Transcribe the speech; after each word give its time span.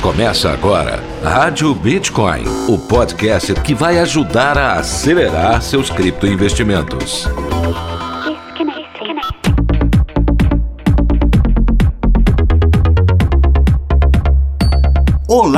Começa 0.00 0.50
agora 0.50 1.04
Rádio 1.22 1.74
Bitcoin, 1.74 2.44
o 2.66 2.78
podcast 2.78 3.52
que 3.60 3.74
vai 3.74 3.98
ajudar 3.98 4.56
a 4.56 4.78
acelerar 4.78 5.60
seus 5.60 5.90
criptoinvestimentos. 5.90 7.28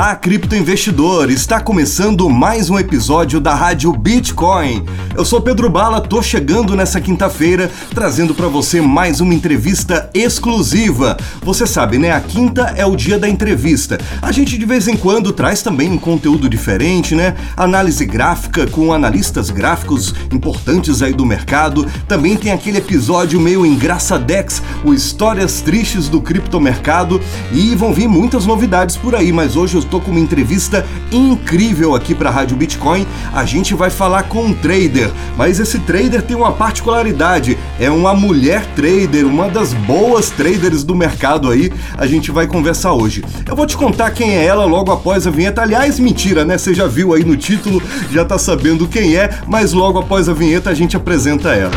Olá, 0.03 0.17
criptoinvestidor! 0.17 1.31
Está 1.31 1.61
começando 1.61 2.29
mais 2.29 2.69
um 2.69 2.77
episódio 2.77 3.39
da 3.41 3.55
Rádio 3.55 3.93
Bitcoin. 3.93 4.85
Eu 5.15 5.25
sou 5.25 5.41
Pedro 5.41 5.71
Bala, 5.71 6.01
tô 6.01 6.21
chegando 6.21 6.75
nessa 6.75 7.01
quinta-feira 7.01 7.71
trazendo 7.95 8.35
para 8.35 8.49
você 8.49 8.81
mais 8.81 9.21
uma 9.21 9.33
entrevista 9.33 10.11
exclusiva. 10.13 11.17
Você 11.43 11.69
sabe, 11.69 11.99
né? 11.99 12.11
A 12.11 12.21
quinta 12.21 12.75
é 12.77 12.85
o 12.85 12.97
dia 12.97 13.17
da 13.17 13.29
entrevista. 13.29 13.97
A 14.21 14.33
gente 14.33 14.59
de 14.59 14.67
vez 14.67 14.89
em 14.89 14.97
quando 14.97 15.33
traz 15.33 15.63
também 15.63 15.89
um 15.93 15.99
conteúdo 15.99 16.49
diferente, 16.49 17.15
né? 17.15 17.37
Análise 17.57 18.05
gráfica 18.05 18.67
com 18.67 18.93
analistas 18.93 19.51
gráficos 19.51 20.13
importantes 20.33 21.01
aí 21.01 21.13
do 21.13 21.25
mercado. 21.25 21.87
Também 22.09 22.37
tem 22.37 22.51
aquele 22.51 22.79
episódio 22.79 23.41
meio 23.41 23.65
engraçadex, 23.65 24.61
o 24.85 24.93
Histórias 24.93 25.61
Tristes 25.61 26.09
do 26.09 26.21
Criptomercado. 26.21 27.21
E 27.53 27.77
vão 27.77 27.93
vir 27.93 28.09
muitas 28.09 28.47
novidades 28.47 28.97
por 28.97 29.15
aí, 29.15 29.33
mas 29.33 29.55
hoje 29.55 29.77
estou 29.93 30.01
com 30.01 30.11
uma 30.11 30.21
entrevista 30.21 30.87
incrível 31.11 31.95
aqui 31.95 32.15
para 32.15 32.31
a 32.31 32.33
Rádio 32.33 32.57
Bitcoin. 32.57 33.07
A 33.35 33.45
gente 33.45 33.75
vai 33.75 33.91
falar 33.91 34.23
com 34.23 34.47
um 34.47 34.55
trader, 34.55 35.11
mas 35.37 35.61
esse 35.61 35.79
trader 35.81 36.23
tem 36.23 36.35
uma 36.35 36.53
particularidade, 36.53 37.59
é 37.79 37.91
uma 37.91 38.15
mulher 38.15 38.65
trader, 38.75 39.27
uma 39.27 39.51
das 39.51 39.75
boas 39.75 40.31
traders 40.31 40.83
do 40.83 40.95
mercado 40.95 41.51
aí. 41.51 41.71
A 41.99 42.07
gente 42.07 42.31
vai 42.31 42.47
conversar 42.47 42.95
hoje. 42.95 43.23
Eu 43.47 43.55
vou 43.55 43.67
te 43.67 43.77
contar 43.77 44.11
quem 44.13 44.35
é 44.35 44.47
ela 44.47 44.65
logo 44.65 44.91
após 44.91 45.27
a 45.27 45.31
vinheta. 45.31 45.61
Aliás, 45.61 45.99
mentira, 45.99 46.43
né? 46.43 46.57
Você 46.57 46.73
já 46.73 46.87
viu 46.87 47.13
aí 47.13 47.23
no 47.23 47.37
título, 47.37 47.83
já 48.11 48.25
tá 48.25 48.39
sabendo 48.39 48.89
quem 48.89 49.17
é, 49.17 49.29
mas 49.47 49.75
logo 49.75 49.99
após 49.99 50.27
a 50.27 50.33
vinheta 50.33 50.71
a 50.71 50.75
gente 50.75 50.97
apresenta 50.97 51.51
ela. 51.51 51.73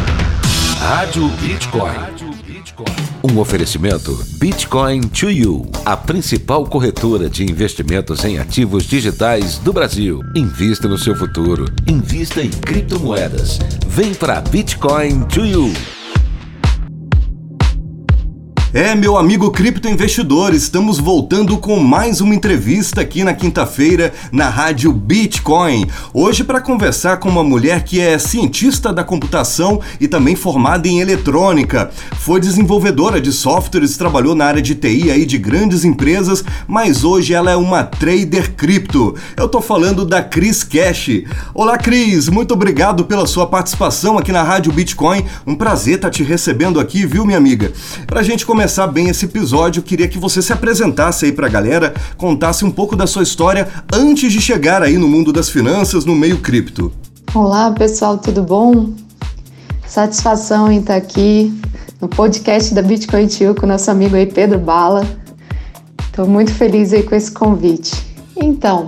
Rádio 0.79 1.27
Bitcoin. 1.41 2.14
Um 3.23 3.39
oferecimento 3.39 4.17
Bitcoin 4.37 5.01
to 5.01 5.29
You, 5.29 5.69
a 5.85 5.95
principal 5.95 6.65
corretora 6.65 7.29
de 7.29 7.43
investimentos 7.43 8.23
em 8.25 8.37
ativos 8.37 8.83
digitais 8.83 9.57
do 9.57 9.71
Brasil. 9.71 10.21
Invista 10.35 10.87
no 10.87 10.97
seu 10.97 11.15
futuro. 11.15 11.65
Invista 11.87 12.41
em 12.41 12.49
criptomoedas. 12.49 13.59
Vem 13.87 14.13
para 14.13 14.41
Bitcoin 14.41 15.23
to 15.25 15.45
You. 15.45 15.73
É, 18.75 18.93
meu 18.93 19.15
amigo 19.15 19.51
criptoinvestidor, 19.51 20.53
estamos 20.53 20.99
voltando 20.99 21.57
com 21.57 21.79
mais 21.79 22.19
uma 22.19 22.35
entrevista 22.35 22.99
aqui 22.99 23.23
na 23.23 23.33
quinta-feira 23.33 24.11
na 24.33 24.49
rádio 24.49 24.91
Bitcoin. 24.91 25.87
Hoje 26.13 26.43
para 26.43 26.59
conversar 26.59 27.15
com 27.21 27.29
uma 27.29 27.41
mulher 27.41 27.85
que 27.85 28.01
é 28.01 28.19
cientista 28.19 28.91
da 28.91 29.01
computação 29.01 29.79
e 29.97 30.09
também 30.09 30.35
formada 30.35 30.89
em 30.89 30.99
eletrônica. 30.99 31.89
Foi 32.17 32.37
desenvolvedora 32.37 33.21
de 33.21 33.31
softwares, 33.31 33.95
trabalhou 33.95 34.35
na 34.35 34.43
área 34.43 34.61
de 34.61 34.75
TI 34.75 35.09
aí 35.09 35.25
de 35.25 35.37
grandes 35.37 35.85
empresas, 35.85 36.43
mas 36.67 37.05
hoje 37.05 37.33
ela 37.33 37.51
é 37.51 37.55
uma 37.55 37.81
trader 37.81 38.55
cripto. 38.55 39.15
Eu 39.37 39.47
tô 39.47 39.61
falando 39.61 40.03
da 40.03 40.21
Cris 40.21 40.65
Cash. 40.65 41.23
Olá, 41.53 41.77
Cris, 41.77 42.27
muito 42.27 42.53
obrigado 42.53 43.05
pela 43.05 43.25
sua 43.25 43.47
participação 43.47 44.17
aqui 44.17 44.33
na 44.33 44.43
rádio 44.43 44.73
Bitcoin. 44.73 45.23
Um 45.47 45.55
prazer 45.55 45.95
estar 45.95 46.09
tá 46.09 46.11
te 46.11 46.23
recebendo 46.23 46.77
aqui, 46.77 47.05
viu, 47.05 47.25
minha 47.25 47.37
amiga? 47.37 47.71
Pra 48.05 48.21
gente 48.21 48.45
começar 48.45 48.64
começar 48.65 48.87
bem 48.87 49.09
esse 49.09 49.25
episódio, 49.25 49.83
queria 49.83 50.07
que 50.07 50.17
você 50.17 50.41
se 50.41 50.51
apresentasse 50.51 51.25
aí 51.25 51.31
pra 51.31 51.47
galera, 51.47 51.93
contasse 52.17 52.65
um 52.65 52.71
pouco 52.71 52.95
da 52.95 53.05
sua 53.05 53.21
história 53.21 53.67
antes 53.93 54.33
de 54.33 54.41
chegar 54.41 54.81
aí 54.81 54.97
no 54.97 55.07
mundo 55.07 55.31
das 55.31 55.49
finanças, 55.49 56.03
no 56.03 56.15
meio 56.15 56.39
cripto. 56.39 56.91
Olá, 57.35 57.69
pessoal, 57.69 58.17
tudo 58.17 58.41
bom? 58.41 58.89
Satisfação 59.87 60.71
em 60.71 60.79
estar 60.79 60.95
aqui 60.95 61.53
no 62.01 62.07
podcast 62.07 62.73
da 62.73 62.81
Bitcoin 62.81 63.27
Tio 63.27 63.53
com 63.53 63.67
nosso 63.67 63.91
amigo 63.91 64.15
aí 64.15 64.25
Pedro 64.25 64.57
Bala. 64.57 65.05
Estou 66.07 66.25
muito 66.25 66.51
feliz 66.51 66.91
aí 66.91 67.03
com 67.03 67.13
esse 67.13 67.31
convite. 67.31 67.93
Então, 68.35 68.87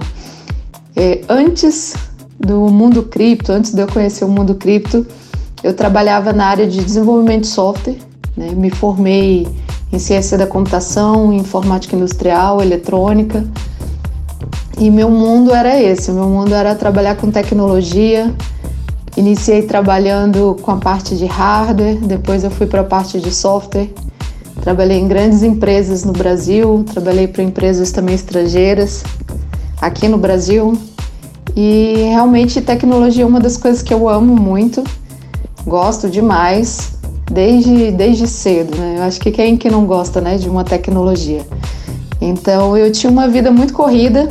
é, 0.96 1.22
antes 1.30 1.94
do 2.40 2.62
mundo 2.62 3.04
cripto, 3.04 3.52
antes 3.52 3.76
de 3.76 3.80
eu 3.80 3.86
conhecer 3.86 4.26
o 4.26 4.28
mundo 4.28 4.56
cripto, 4.56 5.06
eu 5.62 5.76
trabalhava 5.76 6.34
na 6.34 6.48
área 6.48 6.66
de 6.66 6.84
desenvolvimento 6.84 7.42
de 7.42 7.50
software, 7.50 7.98
né? 8.36 8.50
me 8.56 8.72
formei 8.72 9.48
em 9.92 10.00
ciência 10.00 10.38
da 10.38 10.46
computação, 10.46 11.32
informática 11.32 11.96
industrial, 11.96 12.62
eletrônica. 12.62 13.46
E 14.80 14.90
meu 14.92 15.10
mundo 15.10 15.54
era 15.54 15.82
esse, 15.82 16.12
meu 16.12 16.26
mundo 16.26 16.54
era 16.54 16.76
trabalhar 16.76 17.16
com 17.16 17.32
tecnologia. 17.32 18.34
Iniciei 19.16 19.64
trabalhando 19.64 20.56
com 20.62 20.72
a 20.72 20.78
parte 20.78 21.16
de 21.16 21.26
hardware, 21.26 21.98
depois 21.98 22.44
eu 22.44 22.52
fui 22.52 22.68
para 22.68 22.82
a 22.82 22.84
parte 22.84 23.20
de 23.20 23.34
software. 23.34 23.90
Trabalhei 24.62 25.00
em 25.00 25.08
grandes 25.08 25.44
empresas 25.44 26.04
no 26.04 26.12
Brasil, 26.12 26.84
trabalhei 26.92 27.28
para 27.28 27.42
empresas 27.42 27.92
também 27.92 28.14
estrangeiras 28.14 29.04
aqui 29.82 30.08
no 30.08 30.18
Brasil. 30.18 30.78
E 31.56 31.96
realmente 32.12 32.62
tecnologia 32.62 33.24
é 33.24 33.26
uma 33.26 33.40
das 33.40 33.58
coisas 33.58 33.82
que 33.82 33.94
eu 33.94 34.08
amo 34.08 34.36
muito, 34.36 34.84
gosto 35.66 36.08
demais 36.08 36.97
desde, 37.32 37.92
desde 37.92 38.28
cedo, 38.28 38.78
né? 38.78 38.96
Eu 38.98 39.04
acho 39.04 39.20
que 39.20 39.32
quem 39.32 39.58
que 39.58 39.70
não 39.70 39.86
gosta, 39.86 40.22
né, 40.22 40.38
de 40.38 40.50
uma 40.50 40.64
tecnologia. 40.64 41.46
Então 42.22 42.78
eu 42.78 42.92
tinha 42.92 43.12
uma 43.12 43.28
vida 43.28 43.52
muito 43.52 43.74
corrida. 43.74 44.30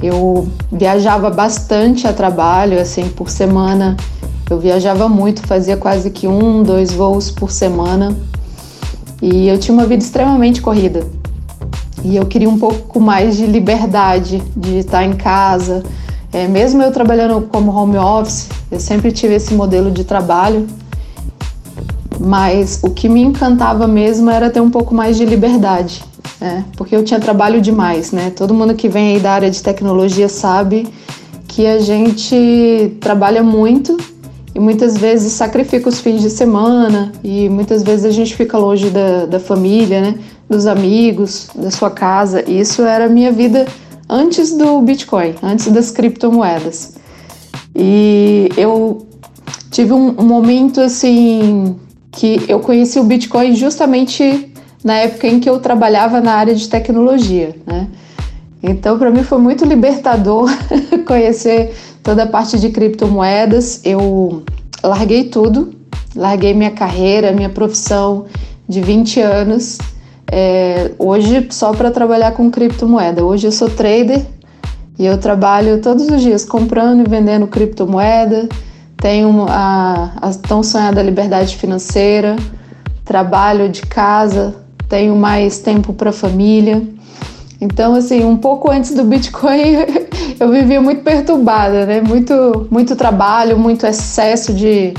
Eu 0.00 0.46
viajava 0.70 1.28
bastante 1.28 2.06
a 2.06 2.12
trabalho, 2.12 2.80
assim, 2.80 3.08
por 3.08 3.28
semana. 3.28 3.96
Eu 4.48 4.58
viajava 4.58 5.08
muito, 5.08 5.44
fazia 5.46 5.76
quase 5.76 6.10
que 6.10 6.28
um, 6.28 6.62
dois 6.62 6.92
voos 6.92 7.30
por 7.30 7.50
semana. 7.50 8.16
E 9.20 9.48
eu 9.48 9.58
tinha 9.58 9.74
uma 9.74 9.86
vida 9.86 10.02
extremamente 10.02 10.62
corrida. 10.62 11.04
E 12.04 12.14
eu 12.14 12.24
queria 12.26 12.48
um 12.48 12.58
pouco 12.58 13.00
mais 13.00 13.36
de 13.36 13.44
liberdade, 13.44 14.40
de 14.56 14.78
estar 14.78 15.04
em 15.04 15.14
casa. 15.14 15.82
É, 16.32 16.46
mesmo 16.46 16.80
eu 16.80 16.92
trabalhando 16.92 17.48
como 17.50 17.72
home 17.72 17.96
office, 17.96 18.48
eu 18.70 18.78
sempre 18.78 19.10
tive 19.10 19.34
esse 19.34 19.52
modelo 19.54 19.90
de 19.90 20.04
trabalho 20.04 20.66
mas 22.18 22.80
o 22.82 22.90
que 22.90 23.08
me 23.08 23.22
encantava 23.22 23.86
mesmo 23.86 24.30
era 24.30 24.50
ter 24.50 24.60
um 24.60 24.70
pouco 24.70 24.94
mais 24.94 25.16
de 25.16 25.24
liberdade, 25.24 26.02
né? 26.40 26.64
Porque 26.76 26.94
eu 26.94 27.04
tinha 27.04 27.20
trabalho 27.20 27.60
demais, 27.60 28.12
né? 28.12 28.30
Todo 28.34 28.54
mundo 28.54 28.74
que 28.74 28.88
vem 28.88 29.14
aí 29.14 29.20
da 29.20 29.32
área 29.32 29.50
de 29.50 29.62
tecnologia 29.62 30.28
sabe 30.28 30.86
que 31.46 31.66
a 31.66 31.78
gente 31.80 32.96
trabalha 33.00 33.42
muito 33.42 33.96
e 34.54 34.60
muitas 34.60 34.96
vezes 34.96 35.32
sacrifica 35.32 35.88
os 35.88 36.00
fins 36.00 36.20
de 36.20 36.30
semana 36.30 37.12
e 37.22 37.48
muitas 37.48 37.82
vezes 37.82 38.04
a 38.04 38.10
gente 38.10 38.34
fica 38.34 38.58
longe 38.58 38.90
da, 38.90 39.26
da 39.26 39.40
família, 39.40 40.00
né? 40.00 40.14
Dos 40.48 40.66
amigos, 40.66 41.48
da 41.54 41.70
sua 41.70 41.90
casa. 41.90 42.42
E 42.48 42.60
isso 42.60 42.82
era 42.82 43.06
a 43.06 43.08
minha 43.08 43.30
vida 43.30 43.66
antes 44.08 44.56
do 44.56 44.80
Bitcoin, 44.80 45.34
antes 45.42 45.68
das 45.68 45.90
criptomoedas. 45.90 46.94
E 47.76 48.48
eu 48.56 49.06
tive 49.70 49.92
um, 49.92 50.12
momento 50.12 50.80
assim 50.80 51.76
que 52.18 52.44
eu 52.48 52.58
conheci 52.58 52.98
o 52.98 53.04
Bitcoin 53.04 53.54
justamente 53.54 54.52
na 54.82 54.94
época 54.94 55.28
em 55.28 55.38
que 55.38 55.48
eu 55.48 55.60
trabalhava 55.60 56.20
na 56.20 56.32
área 56.32 56.52
de 56.52 56.68
tecnologia, 56.68 57.54
né? 57.64 57.86
Então, 58.60 58.98
para 58.98 59.08
mim 59.08 59.22
foi 59.22 59.38
muito 59.38 59.64
libertador 59.64 60.50
conhecer 61.06 61.72
toda 62.02 62.24
a 62.24 62.26
parte 62.26 62.58
de 62.58 62.70
criptomoedas. 62.70 63.82
Eu 63.84 64.42
larguei 64.82 65.24
tudo, 65.24 65.72
larguei 66.16 66.52
minha 66.54 66.72
carreira, 66.72 67.30
minha 67.30 67.50
profissão 67.50 68.24
de 68.68 68.80
20 68.80 69.20
anos, 69.20 69.78
é, 70.28 70.90
hoje 70.98 71.46
só 71.50 71.72
para 71.72 71.92
trabalhar 71.92 72.32
com 72.32 72.50
criptomoeda. 72.50 73.24
Hoje 73.24 73.46
eu 73.46 73.52
sou 73.52 73.70
trader 73.70 74.26
e 74.98 75.06
eu 75.06 75.18
trabalho 75.18 75.80
todos 75.80 76.08
os 76.08 76.20
dias 76.20 76.44
comprando 76.44 77.06
e 77.06 77.08
vendendo 77.08 77.46
criptomoeda 77.46 78.48
tenho 79.00 79.46
a, 79.48 80.12
a 80.20 80.30
tão 80.34 80.62
sonhada 80.62 81.02
liberdade 81.02 81.56
financeira, 81.56 82.36
trabalho 83.04 83.68
de 83.68 83.82
casa, 83.82 84.54
tenho 84.88 85.16
mais 85.16 85.58
tempo 85.58 85.92
para 85.92 86.10
a 86.10 86.12
família. 86.12 86.82
Então, 87.60 87.94
assim, 87.94 88.24
um 88.24 88.36
pouco 88.36 88.70
antes 88.70 88.94
do 88.94 89.04
Bitcoin, 89.04 89.76
eu 90.38 90.50
vivia 90.50 90.80
muito 90.80 91.02
perturbada, 91.02 91.86
né? 91.86 92.00
Muito, 92.00 92.66
muito 92.70 92.94
trabalho, 92.94 93.58
muito 93.58 93.86
excesso 93.86 94.52
de, 94.52 94.94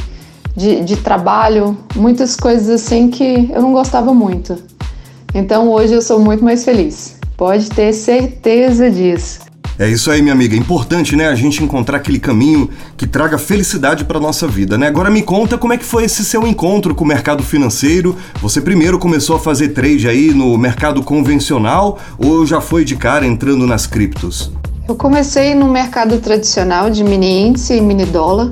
de, 0.55 0.81
de, 0.81 0.97
trabalho, 0.97 1.77
muitas 1.95 2.35
coisas 2.35 2.81
assim 2.81 3.09
que 3.09 3.49
eu 3.53 3.61
não 3.61 3.73
gostava 3.73 4.13
muito. 4.13 4.57
Então, 5.33 5.69
hoje 5.69 5.93
eu 5.93 6.01
sou 6.01 6.19
muito 6.19 6.43
mais 6.43 6.65
feliz. 6.65 7.17
Pode 7.37 7.69
ter 7.69 7.93
certeza 7.93 8.89
disso. 8.89 9.48
É 9.79 9.87
isso 9.87 10.11
aí, 10.11 10.21
minha 10.21 10.33
amiga. 10.33 10.57
É 10.57 10.59
importante, 10.59 11.15
né, 11.15 11.29
a 11.29 11.35
gente 11.35 11.63
encontrar 11.63 11.99
aquele 11.99 12.19
caminho 12.19 12.69
que 12.97 13.07
traga 13.07 13.37
felicidade 13.37 14.03
para 14.03 14.19
nossa 14.19 14.45
vida, 14.45 14.77
né? 14.77 14.87
Agora 14.87 15.09
me 15.09 15.21
conta 15.21 15.57
como 15.57 15.71
é 15.71 15.77
que 15.77 15.85
foi 15.85 16.03
esse 16.03 16.25
seu 16.25 16.45
encontro 16.45 16.93
com 16.93 17.05
o 17.05 17.07
mercado 17.07 17.41
financeiro. 17.43 18.13
Você 18.41 18.59
primeiro 18.59 18.99
começou 18.99 19.37
a 19.37 19.39
fazer 19.39 19.69
trade 19.69 20.05
aí 20.05 20.33
no 20.33 20.57
mercado 20.57 21.01
convencional 21.01 21.97
ou 22.17 22.45
já 22.45 22.59
foi 22.59 22.83
de 22.83 22.97
cara 22.97 23.25
entrando 23.25 23.65
nas 23.65 23.87
criptos? 23.87 24.51
Eu 24.85 24.95
comecei 24.95 25.55
no 25.55 25.69
mercado 25.69 26.17
tradicional 26.17 26.89
de 26.89 27.01
mini 27.01 27.47
índice 27.47 27.75
e 27.75 27.79
mini 27.79 28.05
dólar, 28.05 28.49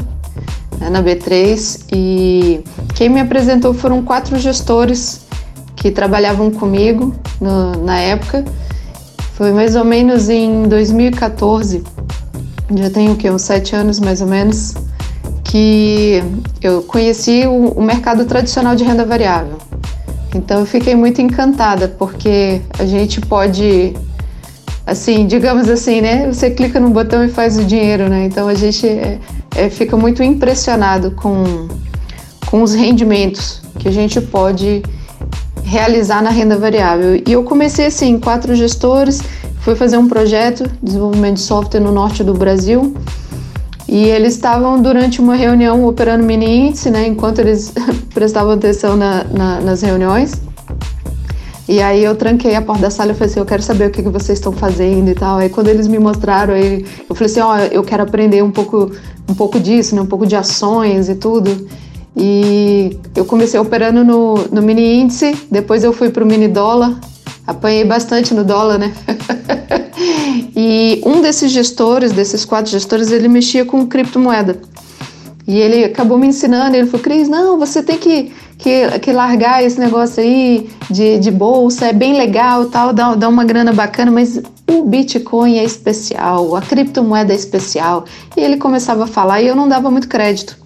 né, 0.80 0.90
na 0.90 1.04
B3, 1.04 1.88
e 1.92 2.62
quem 2.96 3.10
me 3.10 3.20
apresentou 3.20 3.74
foram 3.74 4.02
quatro 4.02 4.40
gestores 4.40 5.28
que 5.76 5.92
trabalhavam 5.92 6.50
comigo 6.52 7.14
no, 7.42 7.84
na 7.84 8.00
época. 8.00 8.46
Foi 9.38 9.52
mais 9.52 9.76
ou 9.76 9.86
menos 9.86 10.30
em 10.30 10.64
2014, 10.64 11.84
já 12.76 12.90
tenho 12.90 13.12
o 13.12 13.16
quê? 13.16 13.30
Uns 13.30 13.44
sete 13.44 13.76
anos 13.76 14.00
mais 14.00 14.20
ou 14.20 14.26
menos, 14.26 14.74
que 15.44 16.24
eu 16.60 16.82
conheci 16.82 17.46
o, 17.46 17.68
o 17.68 17.84
mercado 17.84 18.26
tradicional 18.26 18.76
de 18.76 18.84
renda 18.84 19.06
variável. 19.06 19.60
Então 20.34 20.62
eu 20.62 20.66
fiquei 20.66 20.96
muito 20.96 21.22
encantada, 21.22 21.88
porque 21.88 22.62
a 22.80 22.86
gente 22.88 23.22
pode 23.22 23.94
assim, 24.88 25.28
digamos 25.28 25.70
assim, 25.70 26.02
né? 26.02 26.26
Você 26.34 26.50
clica 26.50 26.80
no 26.80 26.90
botão 26.90 27.24
e 27.24 27.30
faz 27.30 27.60
o 27.60 27.64
dinheiro, 27.64 28.10
né? 28.10 28.26
Então 28.26 28.48
a 28.48 28.56
gente 28.56 28.88
é, 28.88 29.20
é, 29.56 29.70
fica 29.70 29.96
muito 29.96 30.24
impressionado 30.24 31.12
com, 31.12 31.68
com 32.48 32.64
os 32.64 32.74
rendimentos 32.74 33.62
que 33.78 33.88
a 33.88 33.92
gente 33.92 34.20
pode 34.20 34.82
realizar 35.68 36.24
na 36.24 36.30
renda 36.30 36.58
variável. 36.58 37.22
E 37.28 37.32
eu 37.32 37.44
comecei 37.44 37.88
assim, 37.88 38.18
quatro 38.18 38.56
gestores, 38.56 39.22
fui 39.60 39.76
fazer 39.76 39.98
um 39.98 40.08
projeto 40.08 40.64
de 40.64 40.74
desenvolvimento 40.82 41.36
de 41.36 41.42
software 41.42 41.82
no 41.82 41.92
norte 41.92 42.24
do 42.24 42.34
Brasil. 42.34 42.96
E 43.88 44.06
eles 44.06 44.34
estavam 44.34 44.82
durante 44.82 45.20
uma 45.20 45.36
reunião 45.36 45.86
operando 45.86 46.24
mini 46.24 46.68
índice, 46.68 46.90
né? 46.90 47.08
Enquanto 47.08 47.40
eles 47.40 47.74
prestavam 48.14 48.54
atenção 48.54 48.96
na, 48.96 49.26
na, 49.26 49.62
nas 49.62 49.82
reuniões. 49.82 50.42
E 51.68 51.82
aí 51.82 52.02
eu 52.02 52.16
tranquei 52.16 52.56
a 52.56 52.62
porta 52.62 52.84
da 52.84 52.90
sala 52.90 53.12
e 53.12 53.14
falei 53.14 53.30
assim, 53.30 53.40
eu 53.42 53.46
quero 53.46 53.62
saber 53.62 53.88
o 53.88 53.92
que, 53.92 54.02
que 54.02 54.10
vocês 54.10 54.40
estão 54.40 54.54
fazendo 54.54 55.10
e 55.10 55.16
tal. 55.16 55.38
Aí 55.38 55.50
quando 55.50 55.68
eles 55.68 55.88
me 55.88 56.00
mostraram, 56.00 56.54
aí 56.54 56.86
eu 57.10 57.16
falei 57.16 57.30
assim, 57.30 57.42
ó, 57.42 57.56
oh, 57.56 57.58
eu 57.58 57.84
quero 57.84 58.04
aprender 58.04 58.42
um 58.42 58.52
pouco, 58.52 58.90
um 59.30 59.34
pouco 59.34 59.60
disso, 59.60 59.96
né? 59.96 60.02
Um 60.02 60.06
pouco 60.06 60.26
de 60.26 60.36
ações 60.36 61.10
e 61.10 61.16
tudo. 61.16 61.68
E 62.20 62.98
eu 63.16 63.26
comecei 63.26 63.60
operando 63.60 64.04
no, 64.04 64.36
no 64.52 64.62
mini 64.62 65.02
índice, 65.02 65.38
depois 65.52 65.84
eu 65.84 65.94
fui 65.94 66.10
para 66.10 66.24
o 66.24 66.28
mini 66.28 66.48
dólar, 66.48 67.00
apanhei 67.46 67.86
bastante 67.86 68.34
no 68.34 68.44
dólar, 68.44 68.80
né? 68.80 68.92
e 70.56 71.00
um 71.06 71.22
desses 71.22 71.52
gestores, 71.52 72.12
desses 72.12 72.44
quatro 72.44 72.72
gestores, 72.72 73.12
ele 73.12 73.28
mexia 73.28 73.64
com 73.64 73.86
criptomoeda. 73.86 74.60
E 75.48 75.60
ele 75.60 75.86
acabou 75.86 76.18
me 76.18 76.28
ensinando, 76.28 76.76
ele 76.76 76.88
falou, 76.88 77.04
Cris, 77.04 77.30
não, 77.30 77.58
você 77.58 77.82
tem 77.82 77.98
que 77.98 78.34
que, 78.58 79.00
que 79.00 79.12
largar 79.12 79.64
esse 79.64 79.80
negócio 79.80 80.22
aí 80.22 80.70
de, 80.90 81.20
de 81.20 81.32
bolsa, 81.32 81.88
é 81.88 81.94
bem 81.94 82.18
legal 82.18 82.66
tal, 82.66 82.92
dá, 82.92 83.16
dá 83.16 83.30
uma 83.30 83.46
grana 83.46 83.72
bacana, 83.72 84.12
mas 84.12 84.42
o 84.70 84.84
Bitcoin 84.84 85.60
é 85.60 85.64
especial, 85.64 86.56
a 86.56 86.62
criptomoeda 86.62 87.32
é 87.32 87.36
especial. 87.36 88.06
E 88.36 88.42
ele 88.42 88.58
começava 88.58 89.04
a 89.04 89.08
falar 89.08 89.42
e 89.42 89.48
eu 89.48 89.56
não 89.56 89.70
dava 89.70 89.92
muito 89.92 90.08
crédito, 90.08 90.58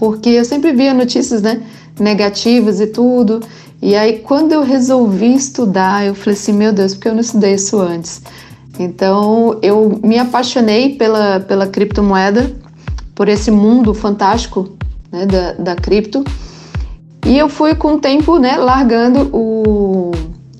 porque 0.00 0.30
eu 0.30 0.46
sempre 0.46 0.72
via 0.72 0.94
notícias 0.94 1.42
né, 1.42 1.62
negativas 1.98 2.80
e 2.80 2.86
tudo. 2.86 3.40
E 3.82 3.94
aí, 3.94 4.20
quando 4.20 4.52
eu 4.52 4.62
resolvi 4.62 5.34
estudar, 5.34 6.06
eu 6.06 6.14
falei 6.14 6.38
assim: 6.38 6.54
meu 6.54 6.72
Deus, 6.72 6.94
porque 6.94 7.08
eu 7.08 7.12
não 7.12 7.20
estudei 7.20 7.52
isso 7.52 7.78
antes? 7.78 8.22
Então, 8.78 9.58
eu 9.60 10.00
me 10.02 10.18
apaixonei 10.18 10.96
pela, 10.96 11.40
pela 11.40 11.66
criptomoeda, 11.66 12.50
por 13.14 13.28
esse 13.28 13.50
mundo 13.50 13.92
fantástico 13.92 14.70
né, 15.12 15.26
da, 15.26 15.52
da 15.52 15.76
cripto. 15.76 16.24
E 17.26 17.36
eu 17.36 17.50
fui 17.50 17.74
com 17.74 17.96
o 17.96 17.98
tempo, 17.98 18.38
né, 18.38 18.56
largando 18.56 19.28
o, 19.36 20.12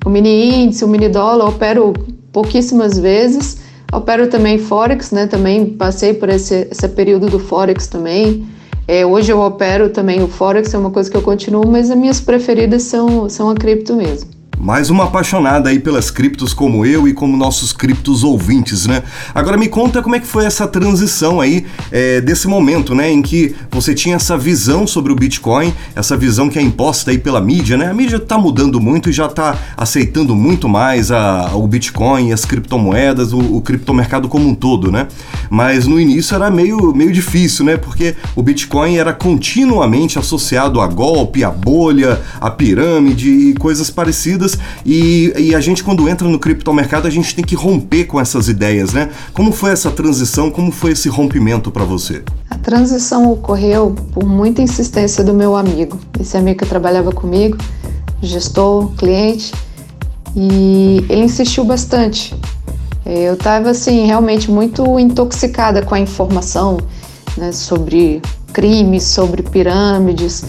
o 0.05 0.11
mini 0.11 0.65
índice, 0.65 0.85
o 0.85 0.89
mini 0.89 1.09
dólar, 1.09 1.49
opero 1.49 1.95
pouquíssimas 2.31 2.99
vezes. 2.99 3.57
Opero 3.91 4.29
também 4.29 4.59
Forex, 4.59 5.11
né? 5.13 5.27
Também 5.27 5.65
passei 5.65 6.13
por 6.13 6.29
esse, 6.29 6.69
esse 6.71 6.89
período 6.91 7.29
do 7.29 7.39
Forex 7.39 7.87
também. 7.87 8.47
É, 8.93 9.07
hoje 9.07 9.33
eu 9.33 9.39
opero 9.39 9.89
também 9.91 10.21
o 10.21 10.27
Forex, 10.27 10.75
é 10.75 10.77
uma 10.77 10.91
coisa 10.91 11.09
que 11.09 11.17
eu 11.17 11.23
continuo, 11.23 11.65
mas 11.65 11.93
as 11.93 11.97
minhas 11.97 12.21
preferidas 12.21 12.83
são, 12.83 13.29
são 13.29 13.49
a 13.49 13.55
cripto 13.55 13.95
mesmo. 13.95 14.40
Mais 14.63 14.91
uma 14.91 15.05
apaixonada 15.05 15.71
aí 15.71 15.79
pelas 15.79 16.11
criptos 16.11 16.53
como 16.53 16.85
eu 16.85 17.09
e 17.09 17.15
como 17.15 17.35
nossos 17.35 17.73
criptos 17.73 18.23
ouvintes, 18.23 18.87
né? 18.87 19.03
Agora 19.35 19.57
me 19.57 19.69
conta 19.69 20.03
como 20.03 20.17
é 20.17 20.21
que 20.21 20.27
foi 20.27 20.45
essa 20.45 20.69
transição 20.69 21.41
aí 21.41 21.65
é, 21.91 22.21
desse 22.21 22.47
momento, 22.47 22.95
né? 22.95 23.11
Em 23.11 23.23
que 23.23 23.57
você 23.71 23.95
tinha 23.95 24.17
essa 24.17 24.37
visão 24.37 24.87
sobre 24.87 25.13
o 25.13 25.17
Bitcoin, 25.17 25.73
essa 25.97 26.15
visão 26.15 26.51
que 26.51 26.59
é 26.59 26.63
imposta 26.63 27.11
aí 27.11 27.17
pela 27.17 27.41
mídia, 27.41 27.79
né? 27.79 27.89
A 27.89 27.95
mídia 27.95 28.19
tá 28.21 28.37
mudando 28.37 28.79
muito 28.79 29.09
e 29.09 29.15
já 29.15 29.29
tá 29.29 29.57
aceitando 29.79 30.37
muito 30.37 30.69
mais 30.69 31.11
a, 31.11 31.53
o 31.55 31.67
Bitcoin, 31.67 32.31
as 32.31 32.45
criptomoedas, 32.45 33.33
o, 33.33 33.39
o 33.39 33.63
criptomercado 33.63 34.29
como 34.29 34.47
um 34.47 34.55
todo, 34.55 34.93
né? 34.93 35.09
Mas 35.49 35.87
no 35.87 35.99
início 35.99 36.35
era 36.35 36.51
meio, 36.51 36.95
meio 36.95 37.13
difícil, 37.13 37.65
né? 37.65 37.79
Porque 37.79 38.15
o 38.37 38.43
Bitcoin 38.43 38.99
era 38.99 39.15
continuamente 39.15 40.19
associado 40.19 40.83
a 40.83 40.87
golpe, 40.87 41.43
a 41.43 41.51
bolha, 41.51 42.21
a 42.39 42.51
pirâmide 42.51 43.31
e 43.31 43.55
coisas 43.55 43.89
parecidas 43.89 44.50
e, 44.85 45.33
e 45.37 45.55
a 45.55 45.61
gente 45.61 45.83
quando 45.83 46.09
entra 46.09 46.29
no 46.29 46.39
criptomercado 46.39 47.07
a 47.07 47.11
gente 47.11 47.35
tem 47.35 47.45
que 47.45 47.55
romper 47.55 48.05
com 48.05 48.21
essas 48.21 48.49
ideias, 48.49 48.93
né? 48.93 49.11
Como 49.33 49.53
foi 49.53 49.73
essa 49.73 49.91
transição? 49.91 50.51
Como 50.51 50.71
foi 50.71 50.93
esse 50.93 51.09
rompimento 51.09 51.71
para 51.71 51.85
você? 51.85 52.23
A 52.49 52.57
transição 52.59 53.31
ocorreu 53.31 53.95
por 54.13 54.27
muita 54.27 54.63
insistência 54.63 55.23
do 55.23 55.33
meu 55.33 55.57
amigo, 55.57 55.99
esse 56.19 56.37
amigo 56.37 56.59
que 56.61 56.67
trabalhava 56.67 57.13
comigo, 57.13 57.57
gestor, 58.23 58.93
cliente, 58.97 59.53
e 60.35 61.05
ele 61.09 61.25
insistiu 61.25 61.65
bastante. 61.65 62.35
Eu 63.05 63.35
estava 63.35 63.71
assim 63.71 64.07
realmente 64.07 64.51
muito 64.51 64.99
intoxicada 64.99 65.83
com 65.83 65.95
a 65.95 66.01
informação 66.01 66.79
né, 67.37 67.51
sobre 67.51 68.21
crimes, 68.53 69.05
sobre 69.05 69.43
pirâmides, 69.43 70.45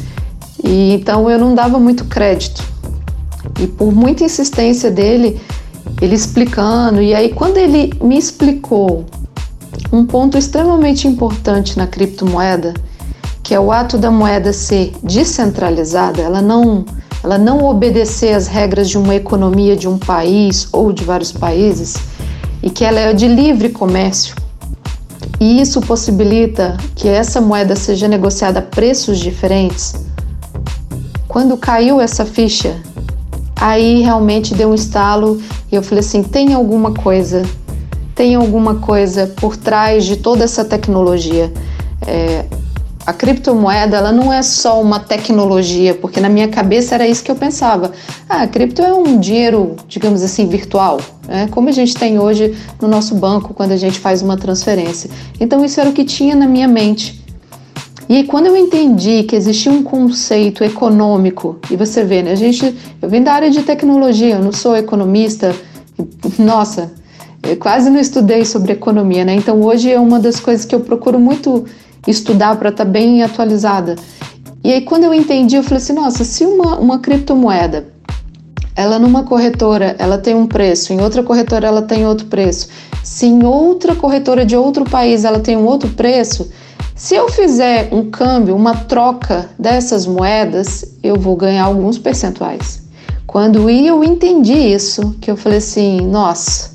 e 0.63 0.94
então 0.94 1.30
eu 1.30 1.39
não 1.39 1.56
dava 1.56 1.80
muito 1.80 2.06
crédito. 2.06 2.63
E 3.62 3.68
por 3.68 3.94
muita 3.94 4.24
insistência 4.24 4.90
dele, 4.90 5.40
ele 6.02 6.16
explicando, 6.16 7.00
e 7.00 7.13
aí 7.13 7.30
quando 7.30 7.58
ele 7.58 7.94
me 8.02 8.18
explicou 8.18 9.06
um 9.94 10.04
ponto 10.04 10.36
extremamente 10.36 11.08
importante 11.08 11.78
na 11.78 11.86
criptomoeda, 11.86 12.74
que 13.44 13.54
é 13.54 13.60
o 13.60 13.72
ato 13.72 14.00
da 14.00 14.10
moeda 14.10 14.52
ser 14.52 14.94
descentralizada, 15.04 16.22
ela 16.22 16.42
não, 16.42 16.84
ela 17.24 17.38
não 17.38 17.63
obedecer 17.63 18.34
às 18.34 18.48
regras 18.48 18.90
de 18.90 18.98
uma 18.98 19.13
economia 19.13 19.75
de 19.75 19.88
um 19.88 19.98
país 19.98 20.68
ou 20.72 20.92
de 20.92 21.04
vários 21.04 21.31
países, 21.31 21.98
e 22.64 22.69
que 22.69 22.84
ela 22.84 23.00
é 23.00 23.14
de 23.14 23.28
livre 23.28 23.69
comércio. 23.69 24.35
E 25.40 25.62
isso 25.62 25.81
possibilita 25.81 26.78
que 26.95 27.07
essa 27.07 27.40
moeda 27.40 27.76
seja 27.76 28.07
negociada 28.07 28.59
a 28.59 28.64
preços 28.64 29.19
diferentes. 29.19 29.94
Quando 31.28 31.57
caiu 31.57 32.02
essa 32.02 32.26
ficha 32.26 32.81
Aí 33.61 34.01
realmente 34.01 34.56
deu 34.56 34.71
um 34.71 34.73
estalo 34.73 35.39
e 35.71 35.75
eu 35.75 35.83
falei 35.83 35.99
assim: 35.99 36.23
tem 36.23 36.51
alguma 36.51 36.95
coisa, 36.95 37.44
tem 38.15 38.33
alguma 38.33 38.75
coisa 38.75 39.27
por 39.37 39.56
trás 39.56 40.03
de 40.03 40.18
toda 40.18 40.44
essa 40.44 40.65
tecnologia. 40.65 41.53
É, 42.07 42.44
a 43.06 43.13
criptomoeda 43.13 43.97
ela 43.97 44.11
não 44.11 44.33
é 44.33 44.41
só 44.41 44.81
uma 44.81 44.99
tecnologia, 44.99 45.94
porque 45.94 46.19
na 46.19 46.27
minha 46.27 46.47
cabeça 46.47 46.95
era 46.95 47.07
isso 47.07 47.23
que 47.23 47.30
eu 47.30 47.35
pensava. 47.35 47.91
Ah, 48.27 48.41
a 48.41 48.47
cripto 48.47 48.81
é 48.81 48.91
um 48.94 49.19
dinheiro, 49.19 49.75
digamos 49.87 50.23
assim, 50.23 50.47
virtual, 50.47 50.99
né? 51.27 51.47
como 51.51 51.69
a 51.69 51.71
gente 51.71 51.94
tem 51.94 52.18
hoje 52.18 52.56
no 52.81 52.87
nosso 52.87 53.13
banco 53.13 53.53
quando 53.53 53.73
a 53.73 53.77
gente 53.77 53.99
faz 53.99 54.23
uma 54.23 54.37
transferência. 54.37 55.07
Então 55.39 55.63
isso 55.63 55.80
era 55.80 55.89
o 55.89 55.94
que 55.94 56.03
tinha 56.03 56.35
na 56.35 56.47
minha 56.47 56.68
mente. 56.68 57.20
E 58.11 58.18
aí, 58.18 58.23
quando 58.25 58.47
eu 58.47 58.57
entendi 58.57 59.23
que 59.23 59.37
existia 59.37 59.71
um 59.71 59.81
conceito 59.81 60.65
econômico, 60.65 61.57
e 61.71 61.77
você 61.77 62.03
vê, 62.03 62.21
né? 62.21 62.33
A 62.33 62.35
gente, 62.35 62.75
eu 63.01 63.07
vim 63.07 63.23
da 63.23 63.31
área 63.31 63.49
de 63.49 63.63
tecnologia, 63.63 64.35
eu 64.35 64.44
não 64.44 64.51
sou 64.51 64.75
economista, 64.75 65.56
nossa, 66.37 66.91
eu 67.41 67.56
quase 67.56 67.89
não 67.89 67.97
estudei 67.97 68.44
sobre 68.44 68.73
economia, 68.73 69.23
né? 69.23 69.33
Então, 69.35 69.61
hoje 69.61 69.89
é 69.89 69.97
uma 69.97 70.19
das 70.19 70.41
coisas 70.41 70.65
que 70.65 70.75
eu 70.75 70.81
procuro 70.81 71.18
muito 71.21 71.63
estudar 72.06 72.57
para 72.57 72.68
estar 72.68 72.83
tá 72.83 72.91
bem 72.91 73.23
atualizada. 73.23 73.95
E 74.61 74.73
aí, 74.73 74.81
quando 74.81 75.06
eu 75.06 75.13
entendi, 75.13 75.56
eu 75.56 75.63
falei 75.63 75.77
assim: 75.77 75.94
nossa, 75.94 76.25
se 76.25 76.44
uma, 76.45 76.77
uma 76.80 76.99
criptomoeda 76.99 77.87
ela 78.75 78.99
numa 78.99 79.23
corretora 79.23 79.95
ela 79.97 80.18
tem 80.18 80.35
um 80.35 80.47
preço, 80.47 80.91
em 80.91 80.99
outra 80.99 81.23
corretora 81.23 81.65
ela 81.65 81.81
tem 81.81 82.06
outro 82.06 82.25
preço, 82.25 82.68
se 83.03 83.25
em 83.25 83.45
outra 83.45 83.95
corretora 83.95 84.45
de 84.45 84.57
outro 84.57 84.83
país 84.83 85.23
ela 85.23 85.39
tem 85.39 85.56
um 85.56 85.65
outro 85.65 85.89
preço, 85.91 86.51
se 86.95 87.16
eu 87.16 87.30
fizer 87.30 87.90
um 87.92 88.10
câmbio, 88.10 88.56
uma 88.56 88.76
troca 88.76 89.50
dessas 89.57 90.06
moedas, 90.06 90.86
eu 91.02 91.16
vou 91.16 91.36
ganhar 91.36 91.64
alguns 91.64 91.98
percentuais. 91.98 92.81
Quando 93.26 93.69
eu 93.69 94.04
entendi 94.04 94.54
isso, 94.54 95.16
que 95.21 95.31
eu 95.31 95.38
falei 95.38 95.60
assim, 95.60 96.02
nossa, 96.02 96.71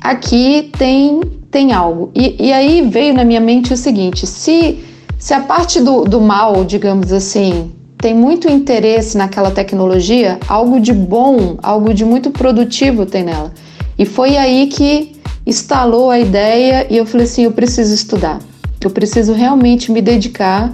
aqui 0.00 0.70
tem, 0.76 1.20
tem 1.50 1.72
algo. 1.72 2.10
E, 2.14 2.48
e 2.48 2.52
aí 2.52 2.82
veio 2.82 3.14
na 3.14 3.24
minha 3.24 3.40
mente 3.40 3.72
o 3.72 3.76
seguinte: 3.76 4.26
se, 4.26 4.84
se 5.18 5.32
a 5.32 5.40
parte 5.40 5.80
do, 5.80 6.04
do 6.04 6.20
mal, 6.20 6.64
digamos 6.64 7.12
assim, 7.12 7.72
tem 7.96 8.12
muito 8.14 8.46
interesse 8.46 9.16
naquela 9.16 9.50
tecnologia, 9.50 10.38
algo 10.46 10.78
de 10.78 10.92
bom, 10.92 11.56
algo 11.62 11.94
de 11.94 12.04
muito 12.04 12.30
produtivo 12.30 13.06
tem 13.06 13.24
nela. 13.24 13.50
E 13.98 14.04
foi 14.04 14.36
aí 14.36 14.66
que 14.66 15.16
instalou 15.46 16.10
a 16.10 16.20
ideia 16.20 16.86
e 16.90 16.98
eu 16.98 17.06
falei 17.06 17.24
assim: 17.24 17.44
eu 17.44 17.52
preciso 17.52 17.94
estudar, 17.94 18.40
eu 18.86 18.90
preciso 18.90 19.32
realmente 19.32 19.90
me 19.90 20.00
dedicar 20.00 20.72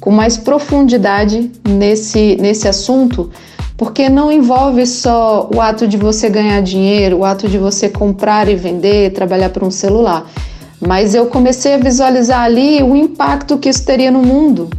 com 0.00 0.10
mais 0.10 0.36
profundidade 0.36 1.50
nesse, 1.68 2.36
nesse 2.40 2.66
assunto, 2.66 3.30
porque 3.76 4.08
não 4.08 4.32
envolve 4.32 4.86
só 4.86 5.48
o 5.54 5.60
ato 5.60 5.86
de 5.86 5.96
você 5.96 6.28
ganhar 6.28 6.60
dinheiro, 6.62 7.18
o 7.18 7.24
ato 7.24 7.48
de 7.48 7.58
você 7.58 7.88
comprar 7.88 8.48
e 8.48 8.54
vender, 8.54 9.12
trabalhar 9.12 9.50
para 9.50 9.64
um 9.64 9.70
celular. 9.70 10.30
Mas 10.80 11.14
eu 11.14 11.26
comecei 11.26 11.74
a 11.74 11.78
visualizar 11.78 12.42
ali 12.42 12.82
o 12.82 12.96
impacto 12.96 13.58
que 13.58 13.68
isso 13.68 13.84
teria 13.84 14.10
no 14.10 14.22
mundo. 14.22 14.70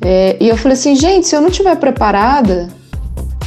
É, 0.00 0.36
e 0.40 0.48
eu 0.48 0.56
falei 0.56 0.76
assim, 0.76 0.96
gente, 0.96 1.26
se 1.26 1.36
eu 1.36 1.40
não 1.40 1.48
estiver 1.48 1.76
preparada, 1.76 2.68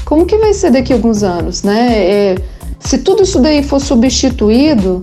como 0.06 0.26
que 0.26 0.38
vai 0.38 0.54
ser 0.54 0.72
daqui 0.72 0.94
a 0.94 0.96
alguns 0.96 1.22
anos, 1.22 1.64
né? 1.64 1.94
É, 1.98 2.36
se 2.80 3.00
tudo 3.00 3.24
isso 3.24 3.40
daí 3.40 3.62
for 3.62 3.80
substituído, 3.80 5.02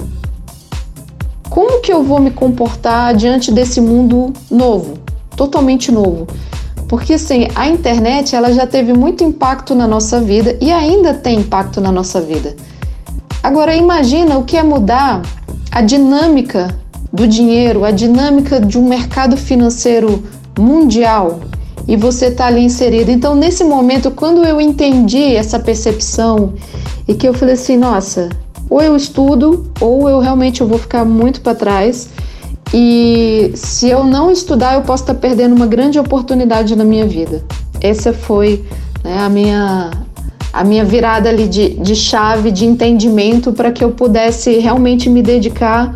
como 1.54 1.80
que 1.80 1.92
eu 1.92 2.02
vou 2.02 2.18
me 2.18 2.32
comportar 2.32 3.14
diante 3.14 3.52
desse 3.52 3.80
mundo 3.80 4.32
novo, 4.50 4.98
totalmente 5.36 5.92
novo? 5.92 6.26
Porque 6.88 7.12
assim, 7.12 7.46
a 7.54 7.68
internet 7.68 8.34
ela 8.34 8.52
já 8.52 8.66
teve 8.66 8.92
muito 8.92 9.22
impacto 9.22 9.72
na 9.72 9.86
nossa 9.86 10.20
vida 10.20 10.58
e 10.60 10.72
ainda 10.72 11.14
tem 11.14 11.38
impacto 11.38 11.80
na 11.80 11.92
nossa 11.92 12.20
vida. 12.20 12.56
Agora 13.40 13.72
imagina 13.72 14.36
o 14.36 14.42
que 14.42 14.56
é 14.56 14.64
mudar 14.64 15.22
a 15.70 15.80
dinâmica 15.80 16.76
do 17.12 17.24
dinheiro, 17.24 17.84
a 17.84 17.92
dinâmica 17.92 18.58
de 18.58 18.76
um 18.76 18.88
mercado 18.88 19.36
financeiro 19.36 20.24
mundial 20.58 21.38
e 21.86 21.96
você 21.96 22.26
está 22.26 22.46
ali 22.46 22.64
inserido. 22.64 23.12
Então, 23.12 23.36
nesse 23.36 23.62
momento, 23.62 24.10
quando 24.10 24.44
eu 24.44 24.60
entendi 24.60 25.36
essa 25.36 25.60
percepção 25.60 26.54
e 27.06 27.14
que 27.14 27.28
eu 27.28 27.32
falei 27.32 27.54
assim, 27.54 27.76
nossa, 27.76 28.28
ou 28.68 28.82
eu 28.82 28.96
estudo 28.96 29.70
ou 29.80 30.08
eu 30.08 30.20
realmente 30.20 30.60
eu 30.60 30.66
vou 30.66 30.78
ficar 30.78 31.04
muito 31.04 31.40
para 31.40 31.54
trás. 31.54 32.08
E 32.72 33.52
se 33.54 33.88
eu 33.88 34.04
não 34.04 34.30
estudar, 34.30 34.74
eu 34.74 34.82
posso 34.82 35.04
estar 35.04 35.14
tá 35.14 35.20
perdendo 35.20 35.54
uma 35.54 35.66
grande 35.66 35.98
oportunidade 35.98 36.74
na 36.74 36.84
minha 36.84 37.06
vida. 37.06 37.42
Essa 37.80 38.12
foi 38.12 38.64
né, 39.04 39.18
a, 39.18 39.28
minha, 39.28 39.90
a 40.52 40.64
minha 40.64 40.84
virada 40.84 41.28
ali 41.28 41.46
de, 41.46 41.74
de 41.74 41.94
chave, 41.94 42.50
de 42.50 42.64
entendimento 42.64 43.52
para 43.52 43.70
que 43.70 43.84
eu 43.84 43.90
pudesse 43.90 44.58
realmente 44.58 45.08
me 45.08 45.22
dedicar 45.22 45.94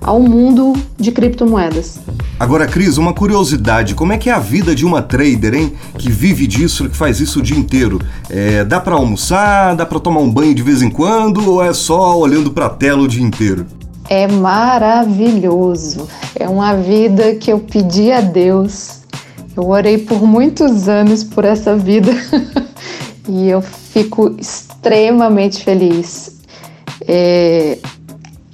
ao 0.00 0.20
mundo 0.20 0.72
de 0.98 1.12
criptomoedas. 1.12 1.98
Agora, 2.38 2.66
Cris, 2.66 2.96
uma 2.96 3.12
curiosidade: 3.12 3.94
como 3.94 4.12
é 4.12 4.18
que 4.18 4.30
é 4.30 4.32
a 4.32 4.38
vida 4.38 4.74
de 4.74 4.84
uma 4.84 5.02
trader, 5.02 5.54
hein? 5.54 5.72
Que 5.98 6.10
vive 6.10 6.46
disso, 6.46 6.88
que 6.88 6.96
faz 6.96 7.20
isso 7.20 7.40
o 7.40 7.42
dia 7.42 7.56
inteiro? 7.56 8.00
É, 8.28 8.64
dá 8.64 8.80
para 8.80 8.94
almoçar, 8.94 9.76
dá 9.76 9.84
para 9.84 10.00
tomar 10.00 10.20
um 10.20 10.30
banho 10.30 10.54
de 10.54 10.62
vez 10.62 10.82
em 10.82 10.90
quando 10.90 11.50
ou 11.50 11.62
é 11.62 11.72
só 11.72 12.18
olhando 12.18 12.50
para 12.50 12.66
a 12.66 12.70
tela 12.70 13.02
o 13.02 13.08
dia 13.08 13.22
inteiro? 13.22 13.66
É 14.08 14.26
maravilhoso. 14.26 16.08
É 16.34 16.48
uma 16.48 16.74
vida 16.74 17.34
que 17.34 17.52
eu 17.52 17.60
pedi 17.60 18.10
a 18.10 18.20
Deus. 18.20 19.00
Eu 19.56 19.68
orei 19.68 19.98
por 19.98 20.22
muitos 20.22 20.88
anos 20.88 21.22
por 21.22 21.44
essa 21.44 21.76
vida 21.76 22.10
e 23.28 23.48
eu 23.48 23.62
fico 23.62 24.34
extremamente 24.38 25.62
feliz. 25.62 26.40
É, 27.06 27.78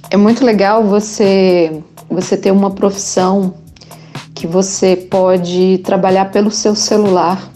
é 0.09 0.17
muito 0.17 0.45
legal 0.45 0.83
você 0.83 1.83
você 2.09 2.37
ter 2.37 2.51
uma 2.51 2.71
profissão 2.71 3.55
que 4.33 4.47
você 4.47 4.95
pode 4.95 5.79
trabalhar 5.79 6.31
pelo 6.31 6.49
seu 6.49 6.73
celular. 6.73 7.51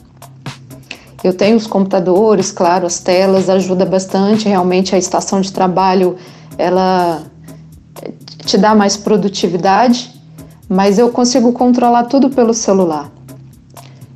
Eu 1.24 1.34
tenho 1.34 1.55
os 1.55 1.67
computadores, 1.67 2.51
claro, 2.51 2.86
as 2.86 3.00
telas 3.00 3.50
ajuda 3.50 3.86
bastante. 3.86 4.50
Realmente 4.50 4.93
a 4.93 4.98
estação 4.98 5.39
de 5.39 5.53
trabalho 5.53 6.17
ela 6.58 7.24
te 8.46 8.58
dá 8.58 8.75
mais 8.75 8.98
produtividade, 8.98 10.12
mas 10.67 10.98
eu 10.98 11.10
consigo 11.10 11.53
controlar 11.53 12.05
tudo 12.05 12.29
pelo 12.29 12.53
celular. 12.53 13.10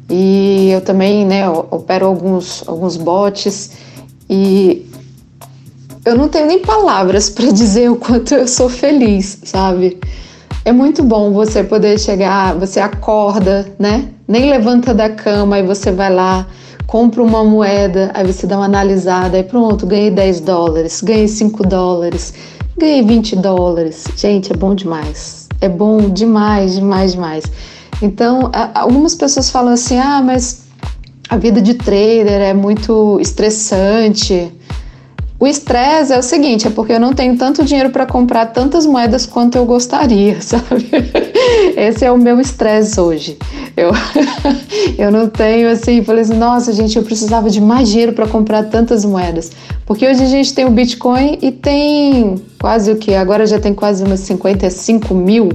E 0.10 0.70
eu 0.72 0.82
também, 0.82 1.26
né, 1.26 1.48
opero 1.50 2.08
alguns 2.08 2.68
alguns 2.68 2.98
bots 2.98 3.72
e 4.30 4.86
eu 6.06 6.16
não 6.16 6.30
tenho 6.30 6.46
nem 6.46 6.60
palavras 6.60 7.30
para 7.30 7.50
dizer 7.52 7.92
o 7.92 7.96
quanto 7.96 8.34
eu 8.36 8.48
sou 8.48 8.70
feliz, 8.70 9.40
sabe? 9.44 10.00
É 10.64 10.72
muito 10.72 11.04
bom 11.04 11.32
você 11.32 11.64
poder 11.64 12.00
chegar, 12.00 12.56
você 12.56 12.80
acorda, 12.80 13.68
né? 13.78 14.10
Nem 14.28 14.50
levanta 14.50 14.94
da 14.94 15.10
cama, 15.10 15.58
aí 15.58 15.64
você 15.64 15.92
vai 15.92 16.12
lá, 16.12 16.48
compra 16.88 17.22
uma 17.22 17.44
moeda, 17.44 18.12
aí 18.14 18.26
você 18.26 18.48
dá 18.48 18.58
uma 18.58 18.66
analisada, 18.66 19.38
aí 19.38 19.44
pronto, 19.44 19.86
ganhei 19.86 20.10
10 20.10 20.40
dólares, 20.42 21.02
ganhei 21.02 21.28
5 21.28 21.68
dólares, 21.68 22.34
ganhei 22.78 23.04
20 23.04 23.36
dólares. 23.36 24.06
Gente, 24.16 24.52
é 24.52 24.56
bom 24.56 24.74
demais. 24.74 25.48
É 25.62 25.70
bom 25.70 26.10
demais, 26.10 26.76
demais, 26.76 27.12
demais. 27.14 27.46
Então, 28.02 28.52
algumas 28.74 29.16
pessoas 29.16 29.50
falam 29.50 29.74
assim: 29.74 29.98
ah, 30.00 30.22
mas 30.24 30.64
a 31.30 31.38
vida 31.38 31.62
de 31.62 31.76
trader 31.76 32.42
é 32.42 32.54
muito 32.54 33.20
estressante. 33.22 34.52
O 35.38 35.46
estresse 35.46 36.14
é 36.14 36.18
o 36.18 36.24
seguinte, 36.24 36.66
é 36.66 36.70
porque 36.70 36.94
eu 36.94 37.00
não 37.00 37.14
tenho 37.14 37.38
tanto 37.38 37.64
dinheiro 37.66 37.90
para 37.90 38.06
comprar 38.06 38.46
tantas 38.48 38.86
moedas 38.86 39.26
quanto 39.26 39.58
eu 39.58 39.66
gostaria, 39.66 40.40
sabe? 40.42 40.90
Esse 41.76 42.06
é 42.06 42.12
o 42.12 42.18
meu 42.18 42.40
estresse 42.40 43.00
hoje. 43.00 43.38
Eu, 43.76 43.92
eu 44.98 45.12
não 45.12 45.28
tenho 45.28 45.70
assim, 45.70 46.02
falei 46.04 46.22
assim, 46.22 46.38
nossa 46.38 46.72
gente, 46.72 46.96
eu 46.96 47.04
precisava 47.04 47.50
de 47.50 47.60
mais 47.60 47.90
dinheiro 47.90 48.14
para 48.14 48.26
comprar 48.26 48.64
tantas 48.64 49.04
moedas. 49.04 49.52
Porque 49.86 50.08
hoje 50.08 50.24
a 50.24 50.28
gente 50.28 50.54
tem 50.54 50.64
o 50.64 50.72
Bitcoin 50.72 51.38
e 51.42 51.52
tem 51.52 52.36
quase 52.60 52.92
o 52.92 52.96
que? 52.96 53.14
Agora 53.14 53.46
já 53.46 53.60
tem 53.60 53.74
quase 53.74 54.06
umas 54.06 54.22
55 54.22 55.14
mil 55.14 55.50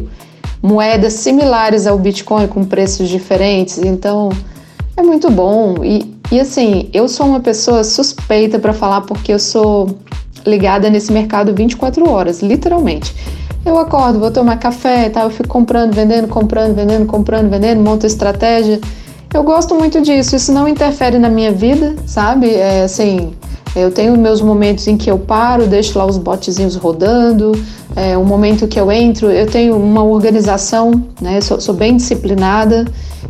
moedas 0.63 1.15
similares 1.15 1.87
ao 1.87 1.99
Bitcoin 1.99 2.47
com 2.49 2.65
preços 2.65 3.09
diferentes. 3.09 3.79
Então 3.79 4.29
é 5.01 5.03
muito 5.03 5.31
bom. 5.31 5.85
E 5.85 6.21
e 6.31 6.39
assim, 6.39 6.89
eu 6.93 7.09
sou 7.09 7.27
uma 7.27 7.41
pessoa 7.41 7.83
suspeita 7.83 8.57
para 8.59 8.73
falar 8.73 9.01
porque 9.01 9.33
eu 9.33 9.39
sou 9.39 9.99
ligada 10.47 10.89
nesse 10.89 11.13
mercado 11.13 11.53
24 11.53 12.09
horas, 12.09 12.41
literalmente. 12.41 13.13
Eu 13.67 13.77
acordo, 13.77 14.21
vou 14.21 14.31
tomar 14.31 14.57
café 14.57 15.07
e 15.07 15.11
tal, 15.11 15.25
eu 15.25 15.31
fico 15.31 15.49
comprando, 15.49 15.93
vendendo, 15.93 16.29
comprando, 16.29 16.75
vendendo, 16.75 17.05
comprando, 17.05 17.51
vendendo, 17.51 17.83
monto 17.83 18.07
estratégia. 18.07 18.81
Eu 19.35 19.43
gosto 19.43 19.75
muito 19.75 20.01
disso, 20.01 20.37
isso 20.37 20.53
não 20.53 20.69
interfere 20.69 21.19
na 21.19 21.29
minha 21.29 21.51
vida, 21.51 21.97
sabe? 22.07 22.55
É 22.55 22.85
assim, 22.85 23.33
eu 23.75 23.91
tenho 23.91 24.17
meus 24.17 24.41
momentos 24.41 24.87
em 24.89 24.97
que 24.97 25.11
eu 25.11 25.19
paro, 25.19 25.67
deixo 25.67 25.97
lá 25.97 26.05
os 26.05 26.19
botezinhos 26.19 26.75
rodando, 26.75 27.53
é, 27.95 28.19
um 28.19 28.25
momento 28.25 28.67
que 28.67 28.79
eu 28.81 28.91
entro, 28.91 29.31
eu 29.31 29.47
tenho 29.47 29.77
uma 29.77 30.03
organização, 30.03 31.05
né? 31.21 31.41
Sou, 31.41 31.61
sou 31.61 31.75
bem 31.75 31.97
disciplinada. 31.97 32.85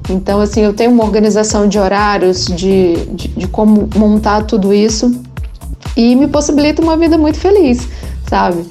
Então, 0.09 0.41
assim, 0.41 0.63
eu 0.63 0.73
tenho 0.73 0.91
uma 0.91 1.05
organização 1.05 1.69
de 1.69 1.79
horários, 1.79 2.47
de, 2.47 2.95
de, 3.13 3.29
de 3.29 3.47
como 3.49 3.89
montar 3.95 4.45
tudo 4.45 4.73
isso 4.73 5.15
e 5.97 6.15
me 6.15 6.27
possibilita 6.27 6.83
uma 6.83 6.97
vida 6.97 7.19
muito 7.19 7.39
feliz, 7.39 7.87
sabe? 8.27 8.65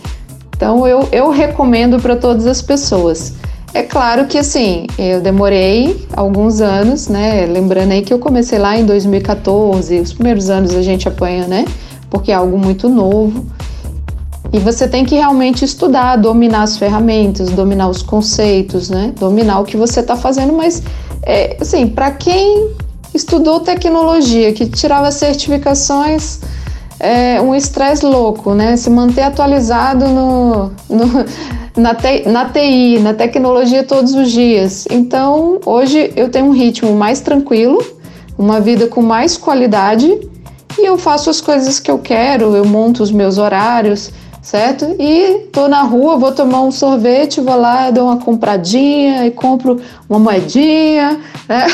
Então, 0.56 0.88
eu, 0.88 1.08
eu 1.12 1.30
recomendo 1.30 2.00
para 2.00 2.16
todas 2.16 2.48
as 2.48 2.62
pessoas. 2.62 3.34
É 3.74 3.84
claro 3.84 4.26
que 4.26 4.38
assim, 4.38 4.88
eu 4.98 5.22
demorei 5.22 6.08
alguns 6.16 6.60
anos, 6.60 7.08
né? 7.08 7.46
Lembrando 7.46 7.92
aí 7.92 8.02
que 8.02 8.14
eu 8.14 8.20
comecei 8.20 8.58
lá 8.58 8.78
em 8.78 8.86
2014, 8.86 10.00
os 10.00 10.14
primeiros 10.14 10.50
anos 10.50 10.74
a 10.74 10.82
gente 10.82 11.08
apanha, 11.08 11.48
né? 11.48 11.66
Porque 12.10 12.32
é 12.32 12.36
algo 12.36 12.58
muito 12.58 12.90
novo. 12.90 13.46
E 14.52 14.58
você 14.58 14.88
tem 14.88 15.06
que 15.06 15.14
realmente 15.14 15.64
estudar, 15.64 16.16
dominar 16.16 16.64
as 16.64 16.78
ferramentas, 16.78 17.52
dominar 17.52 17.88
os 17.88 18.02
conceitos, 18.02 18.90
né? 18.90 19.14
Dominar 19.20 19.60
o 19.60 19.64
que 19.64 19.78
você 19.78 20.00
está 20.00 20.16
fazendo, 20.16 20.54
mas 20.54 20.82
é, 21.22 21.58
assim, 21.62 21.86
para 21.88 22.10
quem 22.10 22.72
estudou 23.14 23.60
tecnologia, 23.60 24.52
que 24.52 24.66
tirava 24.66 25.12
certificações, 25.12 26.40
é 27.00 27.42
um 27.42 27.56
estresse 27.56 28.06
louco, 28.06 28.54
né? 28.54 28.76
Se 28.76 28.90
manter 28.90 29.22
atualizado 29.22 30.08
no, 30.08 30.72
no 30.90 31.26
na, 31.76 31.96
te, 31.96 32.28
na 32.28 32.46
TI, 32.46 33.00
na 33.00 33.14
tecnologia 33.14 33.84
todos 33.84 34.14
os 34.14 34.32
dias. 34.32 34.86
Então, 34.92 35.60
hoje 35.66 36.12
eu 36.16 36.30
tenho 36.30 36.48
um 36.48 36.52
ritmo 36.52 36.94
mais 36.94 37.22
tranquilo, 37.22 37.82
uma 38.38 38.60
vida 38.60 38.88
com 38.88 39.02
mais 39.02 39.38
qualidade 39.38 40.20
e 40.78 40.86
eu 40.86 40.98
faço 40.98 41.30
as 41.30 41.42
coisas 41.42 41.80
que 41.80 41.90
eu 41.90 42.00
quero, 42.00 42.56
eu 42.56 42.66
monto 42.66 43.02
os 43.02 43.12
meus 43.12 43.38
horários 43.38 44.12
certo? 44.42 44.96
E 45.00 45.48
tô 45.52 45.68
na 45.68 45.84
rua, 45.84 46.18
vou 46.18 46.32
tomar 46.32 46.62
um 46.62 46.72
sorvete, 46.72 47.42
vou 47.42 47.56
lá, 47.56 47.92
dou 47.92 48.06
uma 48.06 48.18
compradinha 48.18 49.26
e 49.26 49.32
compro 49.32 49.80
uma 50.10 50.20
moedinha, 50.20 51.20
né? 51.48 51.68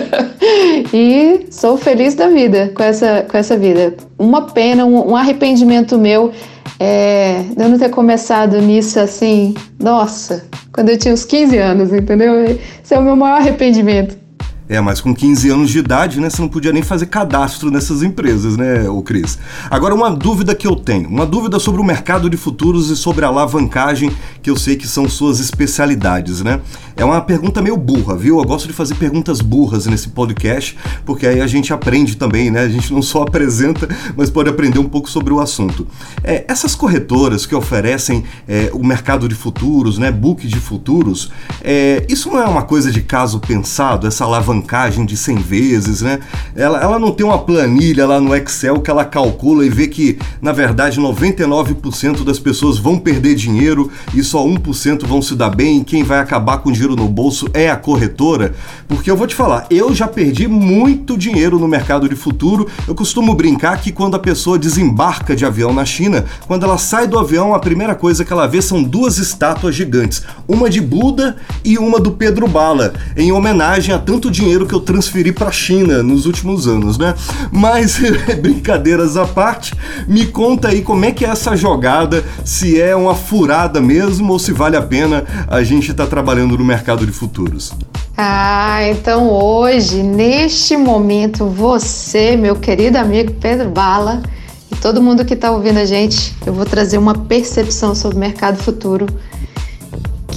e 0.92 1.46
sou 1.50 1.76
feliz 1.76 2.14
da 2.14 2.28
vida 2.28 2.72
com 2.74 2.82
essa, 2.82 3.24
com 3.28 3.36
essa 3.36 3.56
vida. 3.56 3.94
Uma 4.18 4.42
pena, 4.42 4.84
um, 4.84 5.12
um 5.12 5.16
arrependimento 5.16 5.98
meu 5.98 6.32
é, 6.78 7.42
de 7.56 7.62
eu 7.62 7.68
não 7.68 7.78
ter 7.78 7.90
começado 7.90 8.60
nisso 8.60 9.00
assim, 9.00 9.54
nossa, 9.78 10.44
quando 10.72 10.90
eu 10.90 10.98
tinha 10.98 11.14
uns 11.14 11.24
15 11.24 11.56
anos, 11.58 11.92
entendeu? 11.92 12.44
Esse 12.44 12.94
é 12.94 12.98
o 12.98 13.02
meu 13.02 13.16
maior 13.16 13.40
arrependimento. 13.40 14.25
É, 14.68 14.80
mas 14.80 15.00
com 15.00 15.14
15 15.14 15.48
anos 15.48 15.70
de 15.70 15.78
idade, 15.78 16.20
né, 16.20 16.28
você 16.28 16.42
não 16.42 16.48
podia 16.48 16.72
nem 16.72 16.82
fazer 16.82 17.06
cadastro 17.06 17.70
nessas 17.70 18.02
empresas, 18.02 18.56
né, 18.56 18.88
o 18.88 19.00
Cris? 19.00 19.38
Agora, 19.70 19.94
uma 19.94 20.10
dúvida 20.10 20.56
que 20.56 20.66
eu 20.66 20.74
tenho, 20.74 21.08
uma 21.08 21.24
dúvida 21.24 21.60
sobre 21.60 21.80
o 21.80 21.84
mercado 21.84 22.28
de 22.28 22.36
futuros 22.36 22.90
e 22.90 22.96
sobre 22.96 23.24
a 23.24 23.28
alavancagem, 23.28 24.10
que 24.42 24.50
eu 24.50 24.56
sei 24.56 24.74
que 24.74 24.88
são 24.88 25.08
suas 25.08 25.38
especialidades, 25.38 26.42
né? 26.42 26.60
É 26.96 27.04
uma 27.04 27.20
pergunta 27.20 27.62
meio 27.62 27.76
burra, 27.76 28.16
viu? 28.16 28.38
Eu 28.38 28.44
gosto 28.44 28.66
de 28.66 28.72
fazer 28.72 28.94
perguntas 28.94 29.40
burras 29.40 29.86
nesse 29.86 30.08
podcast, 30.08 30.76
porque 31.04 31.26
aí 31.26 31.40
a 31.40 31.46
gente 31.46 31.72
aprende 31.72 32.16
também, 32.16 32.50
né? 32.50 32.60
A 32.60 32.68
gente 32.68 32.92
não 32.92 33.02
só 33.02 33.22
apresenta, 33.22 33.88
mas 34.16 34.30
pode 34.30 34.48
aprender 34.48 34.78
um 34.78 34.88
pouco 34.88 35.08
sobre 35.08 35.32
o 35.32 35.40
assunto. 35.40 35.86
É, 36.24 36.44
essas 36.48 36.74
corretoras 36.74 37.46
que 37.46 37.54
oferecem 37.54 38.24
é, 38.48 38.70
o 38.72 38.84
mercado 38.84 39.28
de 39.28 39.34
futuros, 39.34 39.98
né, 39.98 40.10
book 40.10 40.46
de 40.46 40.58
futuros, 40.58 41.30
é, 41.62 42.04
isso 42.08 42.30
não 42.30 42.40
é 42.40 42.46
uma 42.46 42.62
coisa 42.62 42.90
de 42.90 43.02
caso 43.02 43.38
pensado, 43.38 44.06
essa 44.06 44.24
alavancagem 44.24 44.55
alavancagem 44.56 45.04
de 45.04 45.16
100 45.16 45.36
vezes, 45.36 46.02
né? 46.02 46.18
Ela, 46.54 46.80
ela 46.80 46.98
não 46.98 47.10
tem 47.10 47.24
uma 47.24 47.38
planilha 47.38 48.06
lá 48.06 48.20
no 48.20 48.34
Excel 48.34 48.80
que 48.80 48.90
ela 48.90 49.04
calcula 49.04 49.64
e 49.64 49.68
vê 49.68 49.86
que, 49.86 50.18
na 50.40 50.52
verdade, 50.52 51.00
99% 51.00 52.24
das 52.24 52.38
pessoas 52.38 52.78
vão 52.78 52.98
perder 52.98 53.34
dinheiro 53.34 53.90
e 54.14 54.22
só 54.22 54.44
1% 54.44 55.06
vão 55.06 55.20
se 55.20 55.34
dar 55.34 55.50
bem 55.50 55.80
e 55.80 55.84
quem 55.84 56.02
vai 56.02 56.18
acabar 56.18 56.58
com 56.58 56.72
dinheiro 56.72 56.96
no 56.96 57.08
bolso 57.08 57.48
é 57.52 57.70
a 57.70 57.76
corretora. 57.76 58.54
Porque 58.88 59.10
eu 59.10 59.16
vou 59.16 59.26
te 59.26 59.34
falar, 59.34 59.66
eu 59.70 59.94
já 59.94 60.08
perdi 60.08 60.48
muito 60.48 61.16
dinheiro 61.16 61.58
no 61.58 61.68
mercado 61.68 62.08
de 62.08 62.14
futuro. 62.14 62.66
Eu 62.86 62.94
costumo 62.94 63.34
brincar 63.34 63.80
que 63.80 63.92
quando 63.92 64.14
a 64.14 64.18
pessoa 64.18 64.58
desembarca 64.58 65.36
de 65.36 65.44
avião 65.44 65.72
na 65.72 65.84
China, 65.84 66.24
quando 66.46 66.64
ela 66.64 66.78
sai 66.78 67.06
do 67.06 67.18
avião, 67.18 67.54
a 67.54 67.58
primeira 67.58 67.94
coisa 67.94 68.24
que 68.24 68.32
ela 68.32 68.46
vê 68.46 68.62
são 68.62 68.82
duas 68.82 69.18
estátuas 69.18 69.74
gigantes, 69.74 70.22
uma 70.48 70.70
de 70.70 70.80
Buda 70.80 71.36
e 71.64 71.78
uma 71.78 72.00
do 72.00 72.12
Pedro 72.12 72.46
Bala, 72.46 72.94
em 73.16 73.32
homenagem 73.32 73.94
a 73.94 73.98
tanto 73.98 74.30
dinheiro 74.30 74.45
dinheiro 74.46 74.64
que 74.64 74.74
eu 74.74 74.80
transferi 74.80 75.32
para 75.32 75.48
a 75.48 75.52
China 75.52 76.04
nos 76.04 76.24
últimos 76.24 76.68
anos, 76.68 76.96
né? 76.96 77.14
Mas 77.50 77.98
brincadeiras 78.40 79.16
à 79.16 79.26
parte, 79.26 79.74
me 80.06 80.26
conta 80.26 80.68
aí 80.68 80.82
como 80.82 81.04
é 81.04 81.10
que 81.10 81.24
é 81.24 81.28
essa 81.28 81.56
jogada, 81.56 82.24
se 82.44 82.80
é 82.80 82.94
uma 82.94 83.14
furada 83.14 83.80
mesmo 83.80 84.32
ou 84.32 84.38
se 84.38 84.52
vale 84.52 84.76
a 84.76 84.82
pena 84.82 85.24
a 85.48 85.64
gente 85.64 85.90
estar 85.90 86.04
tá 86.04 86.10
trabalhando 86.10 86.56
no 86.56 86.64
mercado 86.64 87.04
de 87.04 87.10
futuros. 87.10 87.72
Ah, 88.16 88.78
então 88.88 89.28
hoje, 89.28 90.02
neste 90.02 90.76
momento, 90.76 91.46
você, 91.46 92.36
meu 92.36 92.54
querido 92.54 92.98
amigo 92.98 93.32
Pedro 93.40 93.68
Bala, 93.70 94.22
e 94.70 94.76
todo 94.76 95.02
mundo 95.02 95.24
que 95.24 95.34
está 95.34 95.50
ouvindo 95.50 95.78
a 95.78 95.84
gente, 95.84 96.34
eu 96.46 96.52
vou 96.52 96.64
trazer 96.64 96.98
uma 96.98 97.14
percepção 97.14 97.96
sobre 97.96 98.16
o 98.16 98.20
mercado 98.20 98.58
futuro 98.58 99.06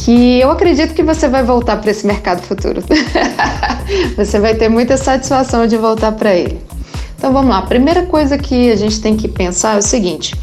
que 0.05 0.39
eu 0.39 0.49
acredito 0.49 0.93
que 0.93 1.03
você 1.03 1.27
vai 1.27 1.43
voltar 1.43 1.77
para 1.77 1.91
esse 1.91 2.07
mercado 2.07 2.41
futuro. 2.41 2.81
você 4.15 4.39
vai 4.39 4.55
ter 4.55 4.69
muita 4.69 4.95
satisfação 4.95 5.67
de 5.67 5.77
voltar 5.77 6.13
para 6.13 6.33
ele. 6.33 6.59
Então 7.17 7.33
vamos 7.33 7.49
lá. 7.49 7.59
A 7.59 7.63
primeira 7.63 8.03
coisa 8.03 8.37
que 8.37 8.71
a 8.71 8.75
gente 8.77 9.01
tem 9.01 9.17
que 9.17 9.27
pensar 9.27 9.75
é 9.75 9.79
o 9.79 9.81
seguinte: 9.81 10.35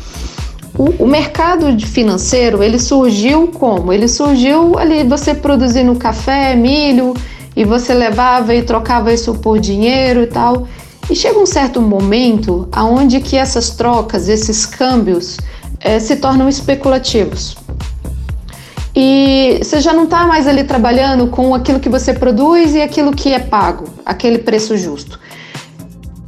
o, 0.76 1.04
o, 1.04 1.06
mercado 1.06 1.66
financeiro 1.86 2.62
ele 2.62 2.78
surgiu 2.78 3.48
como? 3.48 3.92
Ele 3.92 4.08
surgiu 4.08 4.78
ali 4.78 5.04
você 5.04 5.34
produzindo 5.34 5.94
café, 5.94 6.54
milho 6.54 7.14
e 7.54 7.64
você 7.64 7.94
levava 7.94 8.54
e 8.54 8.62
trocava 8.62 9.12
isso 9.12 9.34
por 9.36 9.58
dinheiro 9.58 10.22
e 10.22 10.26
tal. 10.26 10.68
E 11.08 11.16
chega 11.16 11.38
um 11.38 11.46
certo 11.46 11.80
momento 11.80 12.68
aonde 12.72 13.20
que 13.20 13.36
essas 13.36 13.70
trocas, 13.70 14.28
esses 14.28 14.66
câmbios 14.66 15.38
é, 15.80 15.98
se 15.98 16.16
tornam 16.16 16.48
especulativos 16.48 17.56
e 18.98 19.58
você 19.62 19.78
já 19.78 19.92
não 19.92 20.04
está 20.04 20.26
mais 20.26 20.48
ali 20.48 20.64
trabalhando 20.64 21.26
com 21.26 21.54
aquilo 21.54 21.78
que 21.78 21.88
você 21.88 22.14
produz 22.14 22.74
e 22.74 22.80
aquilo 22.80 23.12
que 23.12 23.30
é 23.30 23.38
pago, 23.38 23.84
aquele 24.06 24.38
preço 24.38 24.74
justo. 24.74 25.20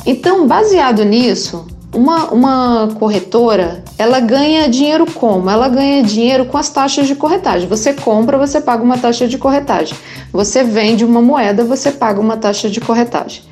Então, 0.05 0.47
baseado 0.47 1.03
nisso, 1.03 1.67
uma, 1.95 2.27
uma 2.27 2.89
corretora 2.99 3.83
ela 3.97 4.21
ganha 4.21 4.69
dinheiro 4.69 5.07
como? 5.11 5.49
Ela 5.49 5.69
ganha 5.69 6.03
dinheiro 6.03 6.45
com 6.45 6.59
as 6.59 6.69
taxas 6.69 7.07
de 7.07 7.15
corretagem. 7.15 7.67
Você 7.67 7.95
compra, 7.95 8.37
você 8.37 8.61
paga 8.61 8.83
uma 8.83 8.99
taxa 8.99 9.27
de 9.27 9.39
corretagem. 9.39 9.97
Você 10.31 10.63
vende 10.63 11.07
uma 11.07 11.23
moeda, 11.23 11.65
você 11.65 11.91
paga 11.91 12.21
uma 12.21 12.37
taxa 12.37 12.69
de 12.69 12.81
corretagem. 12.81 13.43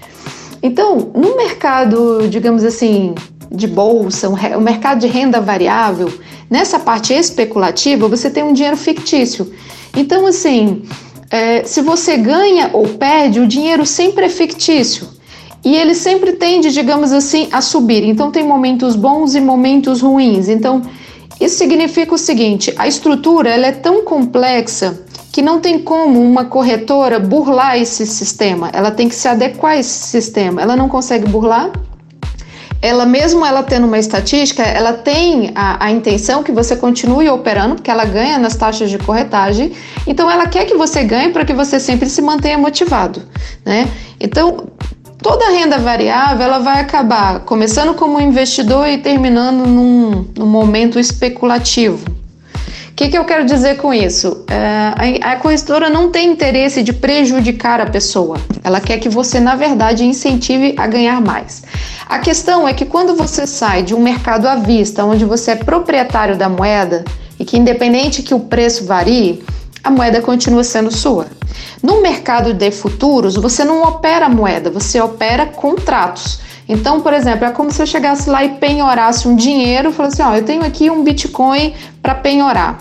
Então, 0.62 1.10
no 1.14 1.36
mercado, 1.36 2.28
digamos 2.28 2.64
assim, 2.64 3.14
de 3.50 3.66
bolsa, 3.66 4.28
o 4.28 4.60
mercado 4.60 5.00
de 5.00 5.06
renda 5.06 5.40
variável, 5.40 6.12
nessa 6.50 6.78
parte 6.78 7.12
especulativa, 7.12 8.08
você 8.08 8.30
tem 8.30 8.42
um 8.42 8.52
dinheiro 8.52 8.76
fictício. 8.76 9.52
Então, 9.96 10.26
assim, 10.26 10.82
é, 11.30 11.64
se 11.64 11.80
você 11.80 12.16
ganha 12.16 12.70
ou 12.72 12.86
perde, 12.88 13.40
o 13.40 13.46
dinheiro 13.46 13.84
sempre 13.86 14.26
é 14.26 14.28
fictício. 14.28 15.08
E 15.64 15.74
ele 15.74 15.94
sempre 15.94 16.32
tende, 16.32 16.70
digamos 16.70 17.12
assim, 17.12 17.48
a 17.50 17.60
subir. 17.60 18.04
Então, 18.04 18.30
tem 18.30 18.44
momentos 18.44 18.94
bons 18.94 19.34
e 19.34 19.40
momentos 19.40 20.00
ruins. 20.00 20.48
Então, 20.48 20.82
isso 21.40 21.56
significa 21.56 22.14
o 22.14 22.18
seguinte: 22.18 22.72
a 22.76 22.86
estrutura 22.86 23.50
ela 23.50 23.66
é 23.66 23.72
tão 23.72 24.04
complexa 24.04 25.04
que 25.32 25.42
não 25.42 25.60
tem 25.60 25.78
como 25.78 26.22
uma 26.22 26.44
corretora 26.44 27.18
burlar 27.18 27.76
esse 27.76 28.06
sistema. 28.06 28.70
Ela 28.72 28.90
tem 28.90 29.08
que 29.08 29.14
se 29.14 29.28
adequar 29.28 29.72
a 29.72 29.78
esse 29.78 30.06
sistema. 30.06 30.62
Ela 30.62 30.76
não 30.76 30.88
consegue 30.88 31.28
burlar, 31.28 31.72
ela 32.86 33.04
mesmo 33.04 33.44
ela 33.44 33.62
tendo 33.64 33.86
uma 33.86 33.98
estatística, 33.98 34.62
ela 34.62 34.92
tem 34.92 35.50
a, 35.54 35.86
a, 35.86 35.90
intenção 35.90 36.42
que 36.42 36.52
você 36.52 36.76
continue 36.76 37.28
operando, 37.28 37.74
porque 37.74 37.90
ela 37.90 38.04
ganha 38.04 38.38
nas 38.38 38.54
taxas 38.54 38.88
de 38.88 38.96
corretagem. 38.96 39.72
Então 40.06 40.30
ela 40.30 40.46
quer 40.46 40.64
que 40.66 40.76
você 40.76 41.02
ganhe 41.02 41.32
para 41.32 41.44
que 41.44 41.52
você 41.52 41.80
sempre 41.80 42.08
se 42.08 42.22
mantenha 42.22 42.56
motivado, 42.56 43.22
né? 43.64 43.88
Então 44.20 44.68
toda 45.20 45.50
renda 45.50 45.78
variável 45.78 46.46
ela 46.46 46.60
vai 46.60 46.80
acabar 46.80 47.40
começando 47.40 47.94
como 47.94 48.20
investidor 48.20 48.86
e 48.86 48.98
terminando 48.98 49.66
num, 49.66 50.24
num 50.36 50.46
momento 50.46 50.98
especulativo. 51.00 52.15
O 52.96 53.04
que, 53.04 53.08
que, 53.10 53.18
eu 53.18 53.26
quero 53.26 53.44
dizer 53.44 53.76
com 53.76 53.92
isso? 53.92 54.42
É, 54.48 55.26
a, 55.26 55.32
a 55.32 55.36
corretora 55.36 55.90
não 55.90 56.10
tem 56.10 56.32
interesse 56.32 56.82
de 56.82 56.94
prejudicar 56.94 57.78
a 57.78 57.84
pessoa. 57.84 58.38
Ela 58.64 58.80
quer 58.80 58.96
que 58.96 59.06
você, 59.06 59.38
na 59.38 59.54
verdade, 59.54 60.06
incentive 60.06 60.74
a 60.78 60.86
ganhar 60.86 61.20
mais. 61.20 61.62
A 62.08 62.18
questão 62.18 62.66
é 62.66 62.72
que 62.72 62.86
quando 62.86 63.14
você 63.14 63.46
sai 63.46 63.82
de 63.82 63.94
um 63.94 64.00
mercado 64.00 64.46
à 64.46 64.54
vista, 64.54 65.04
onde 65.04 65.26
você 65.26 65.50
é 65.50 65.56
proprietário 65.56 66.38
da 66.38 66.48
moeda 66.48 67.04
e 67.38 67.44
que, 67.44 67.58
independente 67.58 68.22
que 68.22 68.32
o 68.32 68.40
preço 68.40 68.86
varie, 68.86 69.44
a 69.84 69.90
moeda 69.90 70.22
continua 70.22 70.64
sendo 70.64 70.90
sua. 70.90 71.26
No 71.82 72.00
mercado 72.00 72.54
de 72.54 72.70
futuros, 72.70 73.36
você 73.36 73.62
não 73.62 73.82
opera 73.82 74.26
moeda, 74.26 74.70
você 74.70 74.98
opera 75.02 75.44
contratos. 75.44 76.40
Então, 76.68 77.00
por 77.00 77.12
exemplo, 77.12 77.44
é 77.44 77.50
como 77.50 77.70
se 77.70 77.80
eu 77.80 77.86
chegasse 77.86 78.28
lá 78.28 78.44
e 78.44 78.50
penhorasse 78.54 79.28
um 79.28 79.36
dinheiro 79.36 79.92
falasse: 79.92 80.22
Ó, 80.22 80.34
eu 80.34 80.44
tenho 80.44 80.64
aqui 80.64 80.90
um 80.90 81.02
Bitcoin 81.02 81.74
para 82.02 82.14
penhorar. 82.14 82.78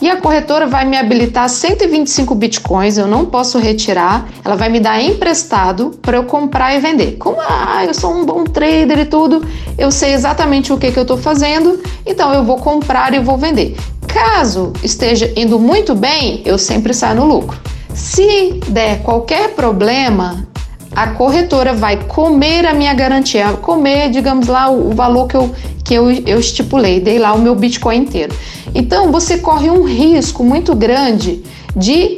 E 0.00 0.08
a 0.08 0.16
corretora 0.16 0.64
vai 0.64 0.84
me 0.84 0.96
habilitar 0.96 1.48
125 1.48 2.32
bitcoins, 2.36 2.96
eu 2.96 3.08
não 3.08 3.26
posso 3.26 3.58
retirar, 3.58 4.28
ela 4.44 4.54
vai 4.54 4.68
me 4.68 4.78
dar 4.78 5.02
emprestado 5.02 5.90
para 6.00 6.16
eu 6.16 6.22
comprar 6.22 6.72
e 6.76 6.78
vender. 6.78 7.16
Como 7.18 7.38
ah, 7.40 7.84
eu 7.84 7.92
sou 7.92 8.14
um 8.14 8.24
bom 8.24 8.44
trader 8.44 9.00
e 9.00 9.04
tudo, 9.04 9.44
eu 9.76 9.90
sei 9.90 10.12
exatamente 10.12 10.72
o 10.72 10.78
que, 10.78 10.92
que 10.92 10.98
eu 11.00 11.02
estou 11.02 11.18
fazendo, 11.18 11.82
então 12.06 12.32
eu 12.32 12.44
vou 12.44 12.58
comprar 12.58 13.12
e 13.12 13.18
vou 13.18 13.36
vender. 13.36 13.76
Caso 14.06 14.72
esteja 14.84 15.32
indo 15.34 15.58
muito 15.58 15.96
bem, 15.96 16.42
eu 16.44 16.58
sempre 16.58 16.94
saio 16.94 17.16
no 17.16 17.24
lucro. 17.24 17.58
Se 17.92 18.60
der 18.68 19.02
qualquer 19.02 19.56
problema, 19.56 20.46
a 20.94 21.08
corretora 21.08 21.74
vai 21.74 21.96
comer 22.04 22.66
a 22.66 22.74
minha 22.74 22.92
garantia, 22.94 23.52
comer, 23.54 24.10
digamos 24.10 24.46
lá, 24.46 24.70
o, 24.70 24.94
valor 24.94 25.26
que 25.26 25.36
eu, 25.36 25.54
que 25.84 25.94
eu, 25.94 26.10
eu 26.10 26.40
estipulei, 26.40 27.00
dei 27.00 27.18
lá 27.18 27.32
o 27.32 27.38
meu 27.38 27.54
Bitcoin 27.54 27.98
inteiro. 27.98 28.34
Então 28.74 29.12
você 29.12 29.38
corre 29.38 29.70
um 29.70 29.84
risco 29.84 30.42
muito 30.42 30.74
grande 30.74 31.42
de 31.76 32.16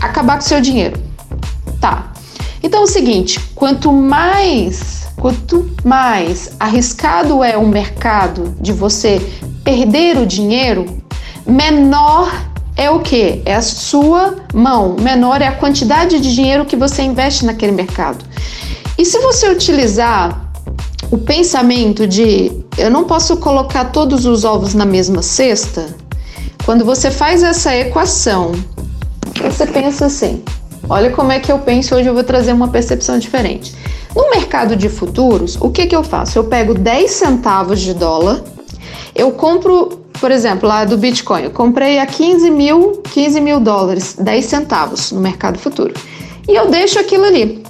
acabar 0.00 0.36
com 0.36 0.42
seu 0.42 0.60
dinheiro. 0.60 1.00
Tá. 1.80 2.12
Então 2.62 2.80
é 2.80 2.84
o 2.84 2.86
seguinte, 2.86 3.40
quanto 3.54 3.90
mais, 3.90 5.08
quanto 5.16 5.70
mais 5.82 6.52
arriscado 6.60 7.42
é 7.42 7.56
o 7.56 7.66
mercado 7.66 8.54
de 8.60 8.72
você 8.72 9.20
perder 9.64 10.18
o 10.18 10.26
dinheiro, 10.26 11.02
menor 11.46 12.49
é 12.80 12.90
o 12.90 13.00
que? 13.00 13.42
É 13.44 13.54
a 13.54 13.60
sua 13.60 14.36
mão, 14.54 14.96
menor 14.98 15.42
é 15.42 15.46
a 15.46 15.52
quantidade 15.52 16.18
de 16.18 16.34
dinheiro 16.34 16.64
que 16.64 16.76
você 16.76 17.02
investe 17.02 17.44
naquele 17.44 17.72
mercado. 17.72 18.24
E 18.96 19.04
se 19.04 19.18
você 19.18 19.50
utilizar 19.50 20.50
o 21.10 21.18
pensamento 21.18 22.06
de 22.06 22.50
eu 22.78 22.90
não 22.90 23.04
posso 23.04 23.36
colocar 23.36 23.92
todos 23.92 24.24
os 24.24 24.44
ovos 24.44 24.72
na 24.72 24.86
mesma 24.86 25.20
cesta, 25.20 25.94
quando 26.64 26.82
você 26.82 27.10
faz 27.10 27.42
essa 27.42 27.76
equação, 27.76 28.52
você 29.42 29.66
pensa 29.66 30.06
assim: 30.06 30.42
olha 30.88 31.10
como 31.10 31.32
é 31.32 31.38
que 31.38 31.52
eu 31.52 31.58
penso, 31.58 31.94
hoje 31.94 32.08
eu 32.08 32.14
vou 32.14 32.24
trazer 32.24 32.54
uma 32.54 32.68
percepção 32.68 33.18
diferente. 33.18 33.74
No 34.16 34.30
mercado 34.30 34.74
de 34.74 34.88
futuros, 34.88 35.58
o 35.60 35.68
que, 35.70 35.86
que 35.86 35.94
eu 35.94 36.02
faço? 36.02 36.38
Eu 36.38 36.44
pego 36.44 36.72
10 36.72 37.10
centavos 37.10 37.78
de 37.78 37.92
dólar, 37.92 38.42
eu 39.14 39.32
compro 39.32 40.00
por 40.20 40.30
exemplo, 40.30 40.68
lá 40.68 40.84
do 40.84 40.98
Bitcoin, 40.98 41.44
eu 41.44 41.50
comprei 41.50 41.98
a 41.98 42.06
15 42.06 42.50
mil, 42.50 43.02
15 43.12 43.40
mil 43.40 43.58
dólares, 43.58 44.16
10 44.20 44.44
centavos 44.44 45.12
no 45.12 45.20
mercado 45.20 45.58
futuro. 45.58 45.94
E 46.46 46.54
eu 46.54 46.70
deixo 46.70 46.98
aquilo 46.98 47.24
ali. 47.24 47.62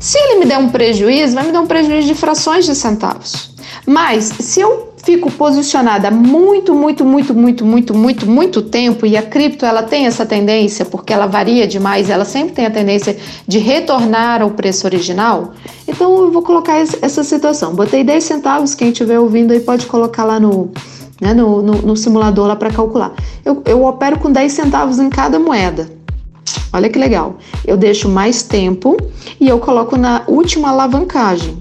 Se 0.00 0.18
ele 0.18 0.40
me 0.40 0.46
der 0.46 0.58
um 0.58 0.68
prejuízo, 0.68 1.34
vai 1.34 1.46
me 1.46 1.52
dar 1.52 1.60
um 1.60 1.66
prejuízo 1.66 2.08
de 2.08 2.14
frações 2.14 2.64
de 2.64 2.74
centavos. 2.74 3.54
Mas 3.86 4.24
se 4.40 4.60
eu 4.60 4.92
fico 5.04 5.30
posicionada 5.30 6.10
muito, 6.10 6.74
muito, 6.74 7.04
muito, 7.04 7.34
muito, 7.34 7.64
muito, 7.64 7.94
muito, 7.94 8.26
muito 8.26 8.62
tempo 8.62 9.06
e 9.06 9.16
a 9.16 9.22
cripto 9.22 9.64
ela 9.64 9.82
tem 9.82 10.06
essa 10.06 10.26
tendência 10.26 10.84
porque 10.84 11.12
ela 11.12 11.26
varia 11.26 11.66
demais, 11.66 12.10
ela 12.10 12.24
sempre 12.24 12.54
tem 12.54 12.66
a 12.66 12.70
tendência 12.70 13.16
de 13.46 13.58
retornar 13.58 14.42
ao 14.42 14.50
preço 14.50 14.86
original. 14.86 15.54
Então 15.86 16.24
eu 16.24 16.30
vou 16.30 16.42
colocar 16.42 16.76
essa 16.76 17.24
situação. 17.24 17.74
Botei 17.74 18.04
10 18.04 18.22
centavos, 18.22 18.74
quem 18.74 18.90
estiver 18.90 19.18
ouvindo 19.18 19.52
aí 19.52 19.60
pode 19.60 19.86
colocar 19.86 20.24
lá 20.24 20.38
no, 20.38 20.70
né, 21.20 21.34
no, 21.34 21.62
no, 21.62 21.72
no 21.82 21.96
simulador 21.96 22.46
lá 22.46 22.56
para 22.56 22.70
calcular. 22.70 23.12
Eu, 23.44 23.62
eu 23.66 23.84
opero 23.84 24.18
com 24.18 24.30
10 24.30 24.52
centavos 24.52 24.98
em 24.98 25.08
cada 25.08 25.38
moeda. 25.38 25.90
Olha 26.72 26.88
que 26.88 26.98
legal. 26.98 27.36
Eu 27.66 27.76
deixo 27.76 28.08
mais 28.08 28.42
tempo 28.42 28.96
e 29.40 29.48
eu 29.48 29.58
coloco 29.58 29.96
na 29.96 30.22
última 30.26 30.70
alavancagem. 30.70 31.58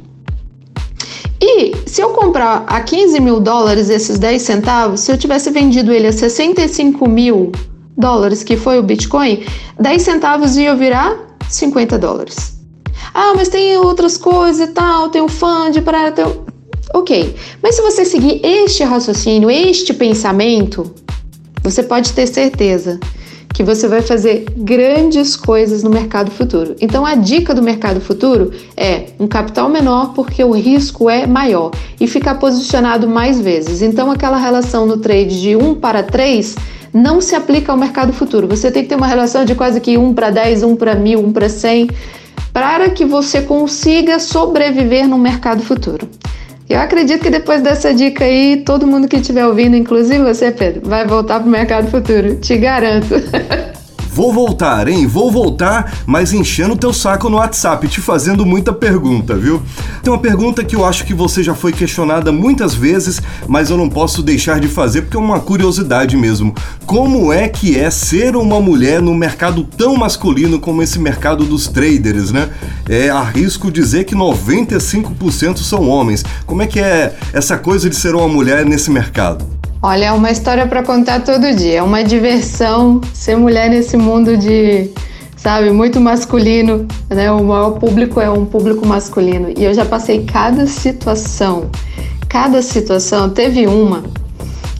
E 1.39 1.76
se 1.86 2.02
eu 2.02 2.10
comprar 2.10 2.63
a 2.67 2.82
15 2.82 3.20
mil 3.20 3.39
dólares 3.39 3.89
esses 3.89 4.17
10 4.17 4.41
centavos, 4.41 5.02
se 5.02 5.12
eu 5.12 5.17
tivesse 5.17 5.52
vendido 5.52 5.91
ele 5.91 6.08
a 6.08 6.12
65 6.12 7.08
mil 7.08 7.52
dólares, 7.96 8.43
que 8.43 8.58
foi 8.58 8.80
o 8.80 8.84
Bitcoin, 8.84 9.43
10 9.80 10.02
centavos 10.02 10.58
ia 10.58 10.76
virar 10.76 11.15
50 11.48 11.98
dólares. 11.98 12.58
Ah, 13.13 13.34
mas 13.36 13.50
tem 13.50 13.78
outras 13.78 14.17
coisas 14.17 14.70
e 14.70 14.72
tal, 14.74 15.10
tem 15.10 15.22
o 15.22 15.28
fund 15.28 15.82
para. 15.82 16.12
Ter... 16.12 16.26
Ok, 16.93 17.36
mas 17.62 17.76
se 17.76 17.82
você 17.82 18.06
seguir 18.06 18.39
este 18.43 18.84
raciocínio, 18.84 19.50
este 19.50 19.93
pensamento, 19.93 20.93
você 21.63 21.84
pode 21.84 22.13
ter 22.13 22.28
certeza 22.28 23.00
que 23.54 23.63
você 23.63 23.88
vai 23.88 24.02
fazer 24.02 24.45
grandes 24.56 25.36
coisas 25.36 25.82
no 25.82 25.89
mercado 25.89 26.30
futuro. 26.30 26.76
Então 26.80 27.06
a 27.06 27.15
dica 27.15 27.56
do 27.56 27.62
mercado 27.62 28.00
futuro 28.00 28.52
é 28.76 29.08
um 29.19 29.28
capital 29.28 29.67
menor 29.67 30.13
porque 30.13 30.43
o 30.43 30.52
risco 30.52 31.10
é 31.10 31.26
maior 31.26 31.71
e 32.00 32.08
ficar 32.08 32.36
posicionado 32.36 33.08
mais 33.08 33.41
vezes. 33.41 33.82
Então 33.82 34.12
aquela 34.12 34.38
relação 34.38 34.86
no 34.86 34.97
trade 34.97 35.41
de 35.41 35.56
1 35.56 35.76
para 35.76 36.04
3 36.04 36.56
não 36.93 37.19
se 37.19 37.36
aplica 37.36 37.71
ao 37.71 37.78
mercado 37.78 38.13
futuro. 38.13 38.47
Você 38.47 38.71
tem 38.71 38.84
que 38.84 38.89
ter 38.89 38.95
uma 38.95 39.08
relação 39.08 39.43
de 39.43 39.56
quase 39.56 39.82
que 39.82 39.97
1 39.97 40.13
para 40.13 40.30
10, 40.30 40.63
1 40.63 40.76
para 40.76 40.95
1000, 40.95 41.19
1 41.19 41.34
para 41.34 41.50
100 41.50 41.89
para 42.54 42.89
que 42.91 43.06
você 43.06 43.41
consiga 43.41 44.19
sobreviver 44.19 45.08
no 45.08 45.17
mercado 45.17 45.63
futuro. 45.63 46.08
Eu 46.69 46.80
acredito 46.80 47.21
que 47.21 47.30
depois 47.30 47.62
dessa 47.62 47.93
dica 47.93 48.25
aí, 48.25 48.58
todo 48.65 48.86
mundo 48.86 49.08
que 49.08 49.15
estiver 49.15 49.45
ouvindo, 49.45 49.75
inclusive 49.75 50.21
você, 50.21 50.51
Pedro, 50.51 50.82
vai 50.84 51.06
voltar 51.08 51.39
para 51.39 51.47
o 51.47 51.51
mercado 51.51 51.89
futuro. 51.89 52.36
Te 52.36 52.58
garanto. 52.58 53.15
Vou 54.17 54.34
voltar, 54.34 54.88
hein? 54.88 55.06
Vou 55.06 55.32
voltar, 55.32 55.93
mas 56.08 56.34
enchendo 56.34 56.75
teu 56.75 56.91
saco 56.91 57.30
no 57.30 57.38
WhatsApp, 57.38 57.88
te 57.88 58.01
fazendo 58.01 58.47
muita 58.47 58.73
pergunta, 58.73 59.36
viu? 59.36 59.62
Tem 60.01 60.12
uma 60.12 60.17
pergunta 60.17 60.63
que 60.63 60.75
eu 60.75 60.84
acho 60.84 61.06
que 61.06 61.13
você 61.13 61.43
já 61.43 61.53
foi 61.53 61.71
questionada 61.71 62.32
muitas 62.32 62.73
vezes, 62.73 63.21
mas 63.47 63.69
eu 63.69 63.77
não 63.77 63.88
posso 63.88 64.23
deixar 64.23 64.60
de 64.60 64.67
fazer 64.67 65.03
porque 65.03 65.15
é 65.15 65.19
uma 65.19 65.39
curiosidade 65.39 66.17
mesmo. 66.17 66.56
Como 66.84 67.32
é 67.32 67.47
que 67.47 67.77
é 67.77 67.91
ser 67.91 68.36
uma 68.36 68.60
mulher 68.60 69.03
no 69.03 69.13
mercado 69.13 69.63
tão 69.63 69.95
masculino 69.95 70.60
como 70.60 70.82
esse 70.82 70.97
mercado 70.97 71.45
dos 71.45 71.67
traders, 71.67 72.32
né? 72.32 72.49
É, 72.89 73.12
arrisco 73.12 73.69
dizer 73.69 74.06
que 74.06 74.15
95% 74.15 75.58
são 75.58 75.88
homens. 75.88 76.25
Como 76.43 76.63
é 76.63 76.65
que 76.65 76.80
é 76.80 77.15
essa 77.32 77.56
coisa 77.56 77.88
de 77.88 77.95
ser 77.95 78.15
uma 78.15 78.27
mulher 78.27 78.65
nesse 78.65 78.89
mercado? 78.89 79.57
Olha, 79.82 80.06
é 80.06 80.12
uma 80.12 80.32
história 80.32 80.66
para 80.66 80.82
contar 80.82 81.22
todo 81.22 81.56
dia. 81.56 81.80
É 81.80 81.84
uma 81.84 82.04
diversão 82.04 83.00
ser 83.13 83.38
mulher 83.38 83.70
nesse 83.70 83.96
mundo 83.96 84.36
de, 84.36 84.90
sabe, 85.36 85.70
muito 85.70 86.02
masculino, 86.02 86.88
né? 87.10 87.32
O 87.32 87.44
maior 87.44 87.72
público 87.72 88.20
é 88.20 88.30
um 88.30 88.44
público 88.44 88.86
masculino. 88.88 89.54
E 89.56 89.63
eu 89.63 89.74
já 89.74 89.86
passei 89.86 90.26
cada 90.26 90.66
situação, 90.66 91.70
cada 92.28 92.62
situação. 92.63 93.30
Teve 93.30 93.68
uma 93.68 94.04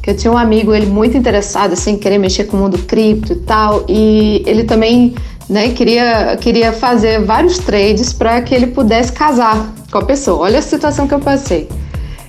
que 0.02 0.12
eu 0.12 0.18
tinha 0.18 0.32
um 0.32 0.38
amigo, 0.38 0.74
ele 0.74 0.86
muito 0.88 1.16
interessado, 1.16 1.74
assim, 1.74 1.98
querer 1.98 2.18
mexer 2.18 2.46
com 2.46 2.58
o 2.58 2.62
mundo 2.62 2.78
cripto 2.80 3.34
e 3.34 3.36
tal, 3.36 3.84
e 3.90 4.42
ele 4.48 4.64
também, 4.64 5.14
né, 5.50 5.68
queria, 5.74 6.38
queria 6.40 6.72
fazer 6.72 7.22
vários 7.26 7.60
trades 7.60 8.14
para 8.14 8.42
que 8.42 8.56
ele 8.56 8.68
pudesse 8.68 9.12
casar 9.12 9.70
com 9.92 9.98
a 9.98 10.06
pessoa. 10.06 10.46
Olha 10.46 10.60
a 10.60 10.62
situação 10.62 11.10
que 11.10 11.14
eu 11.14 11.20
passei. 11.20 11.68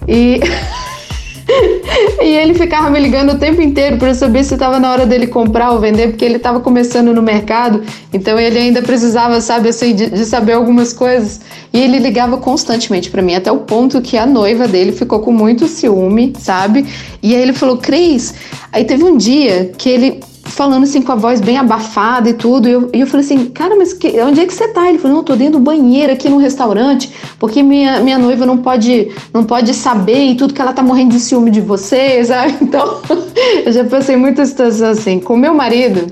E 0.08 0.40
e 2.22 2.36
ele 2.36 2.54
ficava 2.54 2.90
me 2.90 3.00
ligando 3.00 3.32
o 3.32 3.38
tempo 3.38 3.60
inteiro 3.62 3.96
para 3.96 4.14
saber 4.14 4.44
se 4.44 4.54
estava 4.54 4.78
na 4.78 4.90
hora 4.90 5.06
dele 5.06 5.26
comprar 5.26 5.70
ou 5.70 5.80
vender, 5.80 6.08
porque 6.08 6.24
ele 6.24 6.36
estava 6.36 6.60
começando 6.60 7.12
no 7.14 7.22
mercado, 7.22 7.82
então 8.12 8.38
ele 8.38 8.58
ainda 8.58 8.82
precisava, 8.82 9.40
sabe, 9.40 9.70
assim, 9.70 9.94
de, 9.94 10.10
de 10.10 10.24
saber 10.24 10.52
algumas 10.52 10.92
coisas. 10.92 11.40
E 11.72 11.80
ele 11.80 11.98
ligava 11.98 12.38
constantemente 12.38 13.10
para 13.10 13.22
mim, 13.22 13.34
até 13.34 13.52
o 13.52 13.58
ponto 13.58 14.00
que 14.00 14.16
a 14.16 14.26
noiva 14.26 14.66
dele 14.66 14.92
ficou 14.92 15.20
com 15.20 15.32
muito 15.32 15.66
ciúme, 15.68 16.32
sabe? 16.38 16.86
E 17.22 17.34
aí 17.34 17.42
ele 17.42 17.52
falou: 17.52 17.76
Cris. 17.76 18.34
Aí 18.72 18.84
teve 18.84 19.04
um 19.04 19.16
dia 19.16 19.72
que 19.76 19.88
ele 19.88 20.20
falando 20.48 20.84
assim 20.84 21.02
com 21.02 21.12
a 21.12 21.14
voz 21.14 21.40
bem 21.40 21.56
abafada 21.56 22.28
e 22.30 22.34
tudo. 22.34 22.68
E 22.68 22.72
eu, 22.72 22.90
e 22.94 23.00
eu 23.00 23.06
falei 23.06 23.24
assim, 23.24 23.46
cara, 23.46 23.76
mas 23.76 23.92
que, 23.92 24.20
onde 24.20 24.40
é 24.40 24.46
que 24.46 24.52
você 24.52 24.68
tá? 24.68 24.88
Ele 24.88 24.98
falou, 24.98 25.18
não, 25.18 25.24
tô 25.24 25.36
dentro 25.36 25.54
do 25.54 25.60
banheiro 25.60 26.12
aqui 26.12 26.28
no 26.28 26.38
restaurante, 26.38 27.12
porque 27.38 27.62
minha, 27.62 28.00
minha 28.00 28.18
noiva 28.18 28.44
não 28.44 28.58
pode, 28.58 29.10
não 29.32 29.44
pode 29.44 29.74
saber 29.74 30.30
e 30.30 30.34
tudo 30.34 30.54
que 30.54 30.60
ela 30.60 30.72
tá 30.72 30.82
morrendo 30.82 31.12
de 31.12 31.20
ciúme 31.20 31.50
de 31.50 31.60
você, 31.60 32.24
sabe? 32.24 32.56
Então, 32.68 33.00
eu 33.64 33.72
já 33.72 33.82
passei 33.84 34.14
muitas 34.14 34.50
situações 34.50 34.82
assim. 34.82 35.20
Com 35.20 35.36
meu 35.36 35.54
marido, 35.54 36.06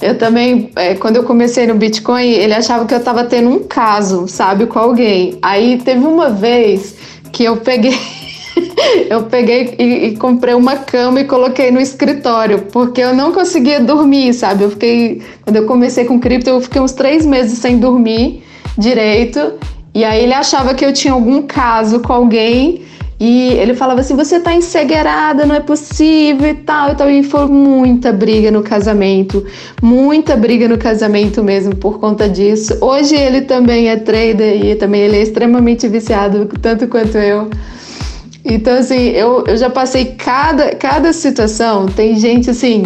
eu 0.00 0.16
também, 0.16 0.70
é, 0.76 0.94
quando 0.94 1.16
eu 1.16 1.24
comecei 1.24 1.66
no 1.66 1.74
Bitcoin, 1.74 2.26
ele 2.26 2.54
achava 2.54 2.86
que 2.86 2.94
eu 2.94 3.00
tava 3.00 3.24
tendo 3.24 3.50
um 3.50 3.58
caso, 3.60 4.26
sabe, 4.26 4.66
com 4.66 4.78
alguém. 4.78 5.38
Aí 5.42 5.78
teve 5.78 6.06
uma 6.06 6.30
vez 6.30 6.94
que 7.32 7.44
eu 7.44 7.58
peguei 7.58 7.98
eu 9.08 9.24
peguei 9.24 9.74
e, 9.78 10.06
e, 10.06 10.16
comprei 10.16 10.54
uma 10.54 10.76
cama 10.76 11.20
e 11.20 11.24
coloquei 11.24 11.70
no 11.70 11.80
escritório, 11.80 12.66
porque 12.72 13.00
eu 13.00 13.14
não 13.14 13.32
conseguia 13.32 13.80
dormir, 13.80 14.32
sabe? 14.34 14.64
Eu 14.64 14.70
fiquei. 14.70 15.22
Quando 15.42 15.56
eu 15.56 15.66
comecei 15.66 16.04
com 16.04 16.18
cripto, 16.18 16.50
eu 16.50 16.60
fiquei 16.60 16.80
uns 16.80 16.92
três 16.92 17.24
meses 17.24 17.58
sem 17.58 17.78
dormir 17.78 18.42
direito. 18.76 19.54
E 19.94 20.04
aí 20.04 20.22
ele 20.22 20.34
achava 20.34 20.74
que 20.74 20.84
eu 20.84 20.92
tinha 20.92 21.12
algum 21.12 21.42
caso 21.42 22.00
com 22.00 22.12
alguém. 22.12 22.82
E 23.20 23.48
ele 23.52 23.74
falava 23.74 24.00
assim: 24.00 24.16
você 24.16 24.40
tá 24.40 24.54
ensegueirada, 24.54 25.44
não 25.44 25.54
é 25.54 25.60
possível 25.60 26.48
e 26.48 26.54
tal. 26.54 26.92
Então, 26.92 27.10
e 27.10 27.22
foi 27.22 27.46
muita 27.46 28.10
briga 28.12 28.50
no 28.50 28.62
casamento, 28.62 29.44
muita 29.82 30.34
briga 30.36 30.66
no 30.66 30.78
casamento 30.78 31.44
mesmo 31.44 31.76
por 31.76 32.00
conta 32.00 32.26
disso. 32.26 32.78
Hoje 32.80 33.14
ele 33.14 33.42
também 33.42 33.90
é 33.90 33.96
trader 33.96 34.64
e 34.64 34.74
também 34.74 35.02
ele 35.02 35.18
é 35.18 35.22
extremamente 35.22 35.86
viciado, 35.86 36.48
tanto 36.62 36.88
quanto 36.88 37.18
eu. 37.18 37.50
Então, 38.50 38.76
assim, 38.76 39.10
eu, 39.10 39.44
eu 39.46 39.56
já 39.56 39.70
passei 39.70 40.06
cada, 40.06 40.74
cada 40.74 41.12
situação. 41.12 41.86
Tem 41.86 42.18
gente 42.18 42.50
assim. 42.50 42.84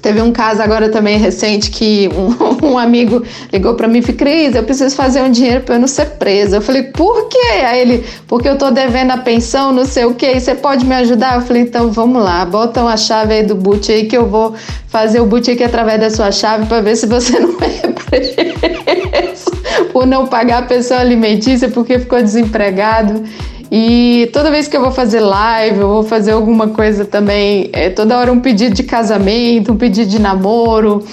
Teve 0.00 0.22
um 0.22 0.30
caso 0.30 0.62
agora 0.62 0.88
também 0.88 1.18
recente 1.18 1.68
que 1.68 2.08
um, 2.14 2.66
um 2.74 2.78
amigo 2.78 3.24
ligou 3.52 3.74
para 3.74 3.88
mim 3.88 3.98
e 3.98 4.02
falou: 4.02 4.18
Cris, 4.18 4.54
eu 4.54 4.62
preciso 4.62 4.94
fazer 4.94 5.20
um 5.22 5.30
dinheiro 5.30 5.62
para 5.62 5.74
eu 5.74 5.80
não 5.80 5.88
ser 5.88 6.10
presa. 6.10 6.58
Eu 6.58 6.60
falei: 6.60 6.84
por 6.84 7.28
quê? 7.28 7.64
Aí 7.64 7.80
ele: 7.80 8.04
porque 8.28 8.48
eu 8.48 8.56
tô 8.56 8.70
devendo 8.70 9.10
a 9.10 9.16
pensão, 9.16 9.72
não 9.72 9.84
sei 9.84 10.04
o 10.04 10.14
quê, 10.14 10.38
você 10.38 10.54
pode 10.54 10.86
me 10.86 10.94
ajudar? 10.94 11.34
Eu 11.34 11.40
falei: 11.40 11.62
então 11.62 11.90
vamos 11.90 12.22
lá, 12.22 12.44
bota 12.44 12.82
uma 12.82 12.96
chave 12.96 13.34
aí 13.34 13.42
do 13.42 13.56
boot 13.56 13.90
aí 13.90 14.06
que 14.06 14.16
eu 14.16 14.28
vou 14.28 14.54
fazer 14.86 15.20
o 15.20 15.26
boot 15.26 15.50
aqui 15.50 15.64
através 15.64 15.98
da 15.98 16.10
sua 16.10 16.30
chave 16.30 16.66
para 16.66 16.80
ver 16.80 16.94
se 16.94 17.06
você 17.06 17.40
não 17.40 17.56
é 17.60 17.88
preso 17.88 19.56
por 19.92 20.06
não 20.06 20.26
pagar 20.26 20.58
a 20.58 20.62
pensão 20.62 20.98
alimentícia 20.98 21.68
porque 21.68 21.98
ficou 21.98 22.22
desempregado. 22.22 23.24
E 23.70 24.30
toda 24.32 24.50
vez 24.50 24.68
que 24.68 24.76
eu 24.76 24.80
vou 24.80 24.92
fazer 24.92 25.20
live, 25.20 25.80
eu 25.80 25.88
vou 25.88 26.02
fazer 26.02 26.32
alguma 26.32 26.68
coisa 26.68 27.04
também, 27.04 27.68
é 27.72 27.90
toda 27.90 28.16
hora 28.16 28.32
um 28.32 28.40
pedido 28.40 28.74
de 28.74 28.82
casamento, 28.82 29.72
um 29.72 29.76
pedido 29.76 30.08
de 30.08 30.20
namoro. 30.20 31.04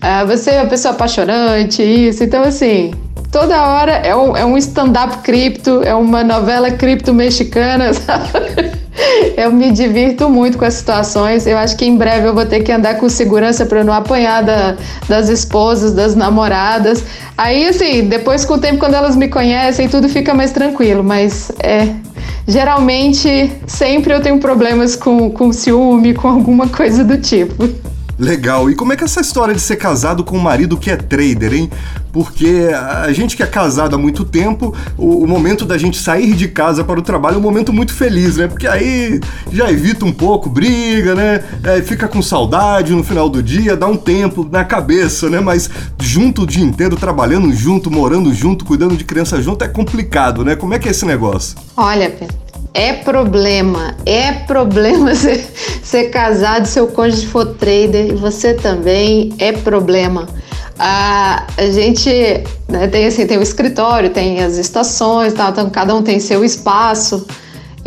É, 0.00 0.24
você 0.24 0.50
é 0.52 0.60
uma 0.60 0.68
pessoa 0.68 0.94
apaixonante, 0.94 1.82
isso. 1.82 2.22
Então, 2.22 2.42
assim, 2.42 2.92
toda 3.32 3.60
hora 3.66 3.92
é 3.92 4.14
um, 4.14 4.36
é 4.36 4.44
um 4.44 4.56
stand-up 4.56 5.18
cripto, 5.18 5.82
é 5.82 5.94
uma 5.94 6.22
novela 6.22 6.70
cripto 6.70 7.12
mexicana, 7.12 7.92
sabe? 7.94 8.75
Eu 9.36 9.52
me 9.52 9.70
divirto 9.70 10.28
muito 10.28 10.58
com 10.58 10.64
as 10.64 10.74
situações. 10.74 11.46
Eu 11.46 11.58
acho 11.58 11.76
que 11.76 11.84
em 11.84 11.96
breve 11.96 12.28
eu 12.28 12.34
vou 12.34 12.44
ter 12.44 12.60
que 12.60 12.72
andar 12.72 12.96
com 12.96 13.08
segurança 13.08 13.66
para 13.66 13.84
não 13.84 13.92
apanhar 13.92 14.42
da, 14.42 14.76
das 15.08 15.28
esposas, 15.28 15.92
das 15.92 16.14
namoradas. 16.14 17.04
Aí, 17.36 17.68
assim, 17.68 18.04
depois 18.08 18.44
com 18.44 18.54
o 18.54 18.58
tempo, 18.58 18.78
quando 18.78 18.94
elas 18.94 19.16
me 19.16 19.28
conhecem, 19.28 19.88
tudo 19.88 20.08
fica 20.08 20.34
mais 20.34 20.50
tranquilo. 20.52 21.02
Mas 21.02 21.50
é. 21.60 21.88
Geralmente, 22.48 23.52
sempre 23.66 24.14
eu 24.14 24.20
tenho 24.20 24.38
problemas 24.38 24.94
com, 24.94 25.30
com 25.30 25.52
ciúme, 25.52 26.14
com 26.14 26.28
alguma 26.28 26.68
coisa 26.68 27.02
do 27.02 27.18
tipo. 27.18 27.85
Legal. 28.18 28.70
E 28.70 28.74
como 28.74 28.92
é 28.92 28.96
que 28.96 29.02
é 29.02 29.06
essa 29.06 29.20
história 29.20 29.54
de 29.54 29.60
ser 29.60 29.76
casado 29.76 30.24
com 30.24 30.36
um 30.36 30.40
marido 30.40 30.76
que 30.76 30.90
é 30.90 30.96
trader, 30.96 31.52
hein? 31.52 31.70
Porque 32.12 32.70
a 32.74 33.12
gente 33.12 33.36
que 33.36 33.42
é 33.42 33.46
casado 33.46 33.94
há 33.94 33.98
muito 33.98 34.24
tempo, 34.24 34.74
o, 34.96 35.24
o 35.24 35.28
momento 35.28 35.66
da 35.66 35.76
gente 35.76 35.98
sair 35.98 36.32
de 36.32 36.48
casa 36.48 36.82
para 36.82 36.98
o 36.98 37.02
trabalho 37.02 37.34
é 37.34 37.38
um 37.38 37.42
momento 37.42 37.74
muito 37.74 37.92
feliz, 37.92 38.38
né? 38.38 38.48
Porque 38.48 38.66
aí 38.66 39.20
já 39.52 39.70
evita 39.70 40.06
um 40.06 40.12
pouco 40.12 40.48
briga, 40.48 41.14
né? 41.14 41.44
É, 41.62 41.82
fica 41.82 42.08
com 42.08 42.22
saudade 42.22 42.94
no 42.94 43.04
final 43.04 43.28
do 43.28 43.42
dia, 43.42 43.76
dá 43.76 43.86
um 43.86 43.96
tempo 43.96 44.48
na 44.50 44.64
cabeça, 44.64 45.28
né? 45.28 45.40
Mas 45.40 45.68
junto 46.00 46.42
o 46.42 46.46
dia 46.46 46.64
inteiro, 46.64 46.96
trabalhando 46.96 47.52
junto, 47.52 47.90
morando 47.90 48.32
junto, 48.32 48.64
cuidando 48.64 48.96
de 48.96 49.04
criança 49.04 49.42
junto, 49.42 49.62
é 49.62 49.68
complicado, 49.68 50.42
né? 50.42 50.56
Como 50.56 50.72
é 50.72 50.78
que 50.78 50.88
é 50.88 50.92
esse 50.92 51.04
negócio? 51.04 51.58
Olha, 51.76 52.08
Pedro 52.08 52.45
é 52.76 52.92
problema, 52.92 53.96
é 54.04 54.32
problema 54.32 55.14
ser, 55.14 55.42
ser 55.82 56.10
casado, 56.10 56.66
seu 56.66 56.86
cônjuge 56.86 57.26
for 57.26 57.46
trader, 57.54 58.08
e 58.08 58.12
você 58.12 58.52
também 58.52 59.32
é 59.38 59.50
problema. 59.50 60.28
A, 60.78 61.46
gente 61.72 62.10
né, 62.68 62.86
tem 62.86 63.06
assim, 63.06 63.26
tem 63.26 63.38
o 63.38 63.42
escritório, 63.42 64.10
tem 64.10 64.42
as 64.42 64.58
estações, 64.58 65.32
tal, 65.32 65.52
então 65.52 65.70
cada 65.70 65.94
um 65.94 66.02
tem 66.02 66.20
seu 66.20 66.44
espaço. 66.44 67.26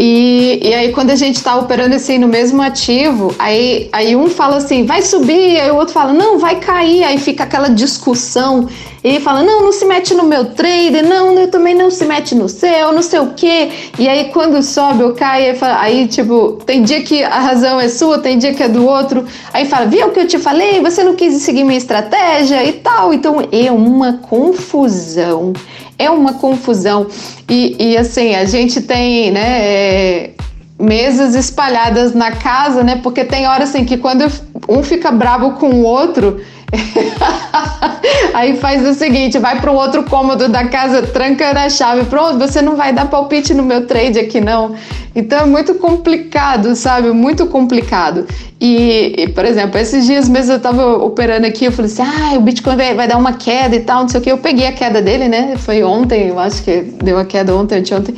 E, 0.02 0.62
e 0.64 0.74
aí, 0.74 0.94
quando 0.94 1.10
a 1.10 1.16
gente 1.16 1.36
está 1.36 1.58
operando 1.58 1.94
assim 1.94 2.18
no 2.18 2.28
mesmo 2.30 2.62
ativo, 2.62 3.36
aí, 3.38 3.90
aí 3.92 4.16
um 4.16 4.30
fala 4.30 4.56
assim, 4.56 4.86
vai 4.86 5.02
subir, 5.02 5.60
aí 5.60 5.70
o 5.72 5.76
outro 5.76 5.94
fala, 5.94 6.14
não, 6.14 6.40
vai 6.40 6.56
cair, 6.56 7.04
aí 7.04 7.18
fica 7.18 7.44
aquela 7.44 7.68
discussão. 7.68 8.70
E 9.04 9.20
fala, 9.20 9.44
não, 9.44 9.62
não 9.62 9.74
se 9.74 9.84
mete 9.84 10.14
no 10.14 10.24
meu 10.24 10.46
trader, 10.46 11.06
não, 11.06 11.38
eu 11.38 11.52
também 11.52 11.76
não 11.76 11.92
se 11.92 12.06
mete 12.06 12.34
no 12.34 12.48
seu, 12.48 12.94
não 12.94 13.02
sei 13.02 13.20
o 13.20 13.34
quê. 13.36 13.72
E 14.00 14.08
aí, 14.08 14.30
quando 14.32 14.64
sobe 14.64 15.04
ou 15.04 15.12
cai, 15.12 15.50
aí, 15.50 15.56
fala, 15.58 15.82
aí, 15.82 16.08
tipo, 16.08 16.54
tem 16.66 16.82
dia 16.82 17.04
que 17.04 17.22
a 17.22 17.42
razão 17.42 17.78
é 17.78 17.90
sua, 17.90 18.20
tem 18.20 18.38
dia 18.38 18.54
que 18.54 18.64
é 18.64 18.70
do 18.70 18.86
outro. 18.86 19.26
Aí 19.54 19.66
fala, 19.66 19.86
viu 19.86 20.08
o 20.08 20.12
que 20.12 20.22
eu 20.22 20.28
te 20.28 20.38
falei? 20.38 20.80
Você 20.80 21.04
não 21.04 21.14
quis 21.14 21.34
seguir 21.42 21.66
minha 21.66 21.78
estratégia 21.78 22.64
e 22.64 22.72
tal. 22.72 23.14
Então, 23.14 23.46
é 23.52 23.70
uma 23.70 24.14
confusão 24.14 25.52
é 26.00 26.10
uma 26.10 26.34
confusão. 26.34 27.08
E, 27.48 27.76
e 27.78 27.98
assim, 27.98 28.34
a 28.34 28.46
gente 28.46 28.82
tem, 28.82 29.30
né, 29.30 29.62
é, 29.62 30.32
mesas 30.80 31.36
espalhadas 31.36 32.14
na 32.16 32.32
casa, 32.32 32.84
né? 32.84 33.02
Porque 33.04 33.26
tem 33.26 33.46
horas 33.46 33.70
assim 33.70 33.84
que 33.84 33.98
quando 33.98 34.26
um 34.68 34.82
fica 34.82 35.12
bravo 35.12 35.52
com 35.52 35.70
o 35.72 35.84
outro, 35.84 36.40
Aí 38.34 38.58
faz 38.58 38.88
o 38.88 38.94
seguinte, 38.94 39.38
vai 39.40 39.60
para 39.60 39.72
o 39.72 39.76
outro 39.76 40.04
cômodo 40.04 40.48
da 40.48 40.66
casa, 40.68 41.02
tranca 41.02 41.54
na 41.54 41.70
chave, 41.70 42.06
pronto, 42.06 42.38
você 42.38 42.62
não 42.62 42.76
vai 42.76 42.94
dar 42.94 43.08
palpite 43.08 43.54
no 43.54 43.64
meu 43.64 43.86
trade 43.88 44.20
aqui 44.20 44.40
não. 44.40 44.76
Então 45.16 45.40
é 45.40 45.46
muito 45.46 45.76
complicado, 45.76 46.76
sabe? 46.76 47.12
Muito 47.12 47.48
complicado. 47.48 48.28
E, 48.62 49.16
e 49.18 49.30
por 49.30 49.46
exemplo, 49.46 49.80
esses 49.80 50.06
dias 50.06 50.30
mesmo 50.30 50.54
eu 50.54 50.58
estava 50.58 50.98
operando 50.98 51.48
aqui, 51.48 51.66
eu 51.66 51.72
falei 51.72 51.92
assim, 51.92 52.04
ah, 52.04 52.38
o 52.38 52.42
Bitcoin 52.42 52.76
vai, 52.76 52.94
vai, 52.94 53.08
dar 53.08 53.18
uma 53.18 53.34
queda 53.34 53.76
e 53.76 53.82
tal, 53.82 54.02
não 54.02 54.10
sei 54.10 54.20
o 54.20 54.24
que. 54.24 54.32
Eu 54.32 54.38
peguei 54.38 54.68
a 54.68 54.72
queda 54.72 55.02
dele, 55.02 55.28
né? 55.28 55.56
Foi 55.58 55.84
ontem, 55.84 56.28
eu 56.30 56.40
acho 56.40 56.64
que 56.64 56.82
deu 57.04 57.18
a 57.18 57.26
queda 57.26 57.56
ontem, 57.56 57.80
anteontem. 57.80 58.16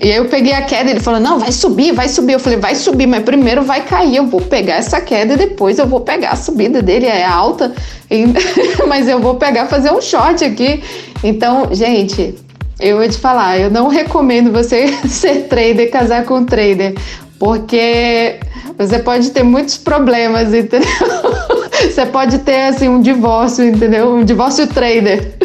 E 0.00 0.10
aí 0.10 0.16
eu 0.16 0.26
peguei 0.26 0.52
a 0.52 0.62
queda, 0.62 0.90
ele 0.90 1.00
falou: 1.00 1.20
"Não, 1.20 1.38
vai 1.38 1.50
subir, 1.50 1.92
vai 1.92 2.08
subir". 2.08 2.34
Eu 2.34 2.40
falei: 2.40 2.58
"Vai 2.58 2.74
subir, 2.74 3.06
mas 3.06 3.22
primeiro 3.22 3.62
vai 3.62 3.82
cair. 3.82 4.16
Eu 4.16 4.26
vou 4.26 4.40
pegar 4.40 4.74
essa 4.74 5.00
queda 5.00 5.34
e 5.34 5.36
depois 5.36 5.78
eu 5.78 5.86
vou 5.86 6.00
pegar 6.00 6.30
a 6.30 6.36
subida 6.36 6.80
dele, 6.80 7.06
é 7.06 7.24
alta, 7.24 7.72
e... 8.10 8.26
mas 8.86 9.08
eu 9.08 9.20
vou 9.20 9.34
pegar 9.34 9.66
fazer 9.66 9.90
um 9.90 10.00
short 10.00 10.44
aqui". 10.44 10.82
Então, 11.22 11.68
gente, 11.72 12.36
eu 12.78 12.98
vou 12.98 13.08
te 13.08 13.18
falar, 13.18 13.58
eu 13.58 13.70
não 13.70 13.88
recomendo 13.88 14.52
você 14.52 14.86
ser 15.08 15.48
trader, 15.48 15.90
casar 15.90 16.24
com 16.24 16.44
trader, 16.44 16.94
porque 17.38 18.38
você 18.78 19.00
pode 19.00 19.30
ter 19.30 19.42
muitos 19.42 19.76
problemas, 19.76 20.54
entendeu? 20.54 20.88
Você 21.78 22.04
pode 22.06 22.38
ter 22.40 22.62
assim 22.62 22.88
um 22.88 23.00
divórcio, 23.00 23.64
entendeu? 23.64 24.10
Um 24.14 24.24
divórcio 24.24 24.66
trader. 24.66 25.37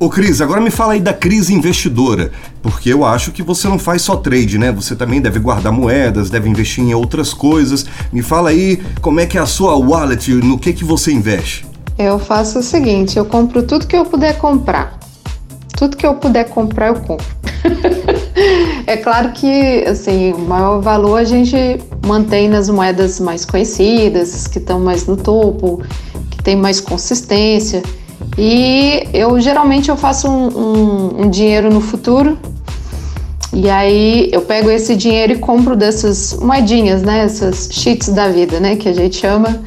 Ô 0.00 0.08
Cris, 0.08 0.40
agora 0.40 0.60
me 0.60 0.70
fala 0.70 0.92
aí 0.92 1.00
da 1.00 1.12
crise 1.12 1.52
investidora, 1.52 2.30
porque 2.62 2.92
eu 2.92 3.04
acho 3.04 3.32
que 3.32 3.42
você 3.42 3.66
não 3.66 3.80
faz 3.80 4.02
só 4.02 4.14
trade, 4.14 4.56
né? 4.56 4.70
Você 4.70 4.94
também 4.94 5.20
deve 5.20 5.40
guardar 5.40 5.72
moedas, 5.72 6.30
deve 6.30 6.48
investir 6.48 6.84
em 6.84 6.94
outras 6.94 7.34
coisas. 7.34 7.84
Me 8.12 8.22
fala 8.22 8.50
aí 8.50 8.80
como 9.00 9.18
é 9.18 9.26
que 9.26 9.36
é 9.36 9.40
a 9.40 9.46
sua 9.46 9.76
wallet, 9.76 10.32
no 10.34 10.56
que 10.56 10.72
que 10.72 10.84
você 10.84 11.10
investe? 11.10 11.66
Eu 11.98 12.16
faço 12.20 12.60
o 12.60 12.62
seguinte, 12.62 13.18
eu 13.18 13.24
compro 13.24 13.60
tudo 13.64 13.88
que 13.88 13.96
eu 13.96 14.04
puder 14.04 14.38
comprar. 14.38 14.96
Tudo 15.76 15.96
que 15.96 16.06
eu 16.06 16.14
puder 16.14 16.48
comprar, 16.48 16.88
eu 16.88 16.94
compro. 17.00 17.26
é 18.86 18.96
claro 18.98 19.32
que, 19.32 19.84
assim, 19.84 20.32
o 20.32 20.38
maior 20.38 20.80
valor 20.80 21.16
a 21.16 21.24
gente 21.24 21.56
mantém 22.06 22.48
nas 22.48 22.70
moedas 22.70 23.18
mais 23.18 23.44
conhecidas, 23.44 24.46
que 24.46 24.58
estão 24.58 24.78
mais 24.78 25.06
no 25.06 25.16
topo, 25.16 25.82
que 26.30 26.40
tem 26.40 26.54
mais 26.54 26.80
consistência. 26.80 27.82
E 28.38 29.08
eu 29.12 29.40
geralmente 29.40 29.88
eu 29.88 29.96
faço 29.96 30.28
um, 30.28 30.46
um, 30.46 31.22
um 31.22 31.30
dinheiro 31.30 31.74
no 31.74 31.80
futuro. 31.80 32.38
E 33.52 33.68
aí 33.68 34.28
eu 34.32 34.42
pego 34.42 34.70
esse 34.70 34.94
dinheiro 34.94 35.32
e 35.32 35.38
compro 35.38 35.74
dessas 35.74 36.34
moedinhas, 36.34 37.02
né? 37.02 37.24
Essas 37.24 37.68
cheats 37.72 38.10
da 38.10 38.28
vida, 38.28 38.60
né? 38.60 38.76
Que 38.76 38.88
a 38.88 38.92
gente 38.92 39.16
chama. 39.16 39.60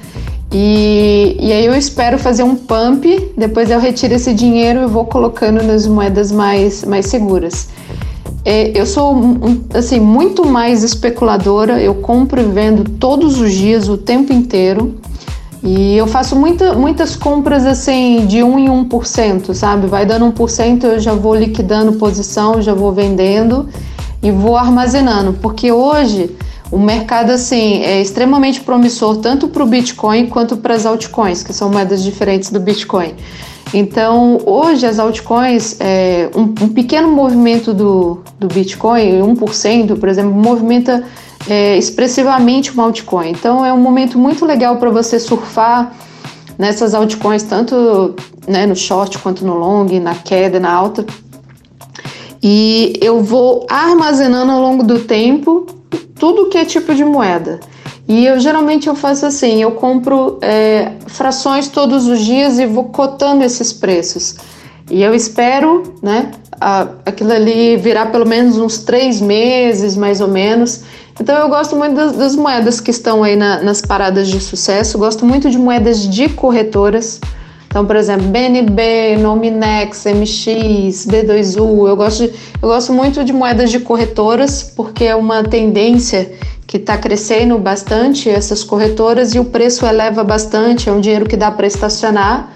E, 0.53 1.37
e 1.39 1.51
aí 1.51 1.65
eu 1.65 1.75
espero 1.75 2.17
fazer 2.17 2.43
um 2.43 2.55
pump, 2.55 3.33
depois 3.37 3.69
eu 3.69 3.79
retiro 3.79 4.13
esse 4.13 4.33
dinheiro 4.33 4.83
e 4.83 4.85
vou 4.85 5.05
colocando 5.05 5.63
nas 5.63 5.87
moedas 5.87 6.31
mais, 6.31 6.83
mais 6.83 7.07
seguras. 7.07 7.69
É, 8.43 8.71
eu 8.77 8.85
sou 8.85 9.15
assim 9.73 9.99
muito 9.99 10.45
mais 10.45 10.83
especuladora, 10.83 11.81
eu 11.81 11.95
compro 11.95 12.41
e 12.41 12.45
vendo 12.45 12.89
todos 12.89 13.39
os 13.39 13.53
dias, 13.53 13.87
o 13.87 13.97
tempo 13.97 14.33
inteiro. 14.33 14.95
E 15.63 15.95
eu 15.95 16.07
faço 16.07 16.35
muita, 16.35 16.73
muitas 16.73 17.15
compras 17.15 17.65
assim 17.65 18.25
de 18.25 18.41
1 18.41 18.59
em 18.59 18.67
1%, 18.85 19.53
sabe? 19.53 19.85
Vai 19.85 20.05
dando 20.05 20.25
1%, 20.31 20.83
eu 20.83 20.99
já 20.99 21.13
vou 21.13 21.35
liquidando 21.35 21.93
posição, 21.93 22.61
já 22.61 22.73
vou 22.73 22.91
vendendo 22.91 23.69
e 24.23 24.31
vou 24.31 24.57
armazenando, 24.57 25.33
porque 25.33 25.71
hoje 25.71 26.35
o 26.71 26.79
mercado 26.79 27.31
assim 27.31 27.83
é 27.83 28.01
extremamente 28.01 28.61
promissor 28.61 29.17
tanto 29.17 29.49
para 29.49 29.61
o 29.61 29.67
Bitcoin 29.67 30.27
quanto 30.27 30.57
para 30.57 30.73
as 30.73 30.85
altcoins, 30.85 31.43
que 31.43 31.53
são 31.53 31.69
moedas 31.69 32.01
diferentes 32.01 32.49
do 32.49 32.59
Bitcoin. 32.59 33.13
Então, 33.73 34.39
hoje 34.45 34.85
as 34.85 34.99
altcoins, 34.99 35.77
é, 35.79 36.29
um, 36.35 36.41
um, 36.41 36.69
pequeno 36.69 37.09
movimento 37.09 37.73
do, 37.73 38.21
do 38.37 38.47
Bitcoin, 38.47 39.21
1%, 39.21 39.97
por 39.97 40.09
exemplo, 40.09 40.33
movimenta 40.33 41.05
é, 41.49 41.77
expressivamente 41.77 42.71
uma 42.71 42.83
altcoin. 42.83 43.29
Então 43.29 43.65
é 43.65 43.71
um 43.71 43.79
momento 43.79 44.17
muito 44.17 44.45
legal 44.45 44.77
para 44.77 44.89
você 44.89 45.19
surfar 45.19 45.93
nessas 46.57 46.93
altcoins, 46.93 47.43
tanto 47.43 48.15
né, 48.47 48.65
no 48.65 48.75
short 48.75 49.17
quanto 49.19 49.45
no 49.45 49.55
long, 49.55 49.87
na 49.99 50.15
queda, 50.15 50.59
na 50.59 50.71
alta. 50.71 51.05
E 52.43 52.93
eu 53.01 53.23
vou 53.23 53.65
armazenando 53.69 54.51
ao 54.51 54.61
longo 54.61 54.83
do 54.83 54.99
tempo 54.99 55.65
tudo 56.15 56.49
que 56.49 56.57
é 56.57 56.65
tipo 56.65 56.93
de 56.93 57.03
moeda. 57.03 57.59
E 58.11 58.25
eu 58.25 58.37
geralmente 58.41 58.89
eu 58.89 58.93
faço 58.93 59.25
assim, 59.25 59.61
eu 59.61 59.71
compro 59.71 60.37
é, 60.41 60.91
frações 61.07 61.69
todos 61.69 62.07
os 62.07 62.19
dias 62.19 62.59
e 62.59 62.65
vou 62.65 62.89
cotando 62.89 63.41
esses 63.41 63.71
preços. 63.71 64.35
E 64.89 65.01
eu 65.01 65.15
espero, 65.15 65.95
né, 66.03 66.29
aquilo 67.05 67.31
ali 67.31 67.77
virar 67.77 68.07
pelo 68.07 68.27
menos 68.27 68.57
uns 68.57 68.79
três 68.79 69.21
meses, 69.21 69.95
mais 69.95 70.19
ou 70.19 70.27
menos. 70.27 70.81
Então 71.17 71.37
eu 71.37 71.47
gosto 71.47 71.73
muito 71.77 71.95
das, 71.95 72.11
das 72.11 72.35
moedas 72.35 72.81
que 72.81 72.91
estão 72.91 73.23
aí 73.23 73.37
na, 73.37 73.61
nas 73.61 73.81
paradas 73.81 74.27
de 74.27 74.41
sucesso, 74.41 74.97
gosto 74.97 75.25
muito 75.25 75.49
de 75.49 75.57
moedas 75.57 76.05
de 76.05 76.27
corretoras. 76.27 77.21
Então, 77.71 77.85
por 77.85 77.95
exemplo, 77.95 78.27
BNB, 78.27 79.15
Nominex, 79.17 80.03
MX, 80.03 81.07
B2U, 81.07 81.87
eu 81.87 81.95
gosto, 81.95 82.27
de, 82.27 82.33
eu 82.61 82.67
gosto 82.67 82.91
muito 82.91 83.23
de 83.23 83.31
moedas 83.31 83.71
de 83.71 83.79
corretoras 83.79 84.61
porque 84.61 85.05
é 85.05 85.15
uma 85.15 85.41
tendência 85.41 86.33
que 86.67 86.75
está 86.75 86.97
crescendo 86.97 87.57
bastante 87.57 88.29
essas 88.29 88.61
corretoras 88.61 89.33
e 89.33 89.39
o 89.39 89.45
preço 89.45 89.85
eleva 89.85 90.21
bastante, 90.21 90.89
é 90.89 90.91
um 90.91 90.99
dinheiro 90.99 91.25
que 91.25 91.37
dá 91.37 91.49
para 91.49 91.65
estacionar. 91.65 92.51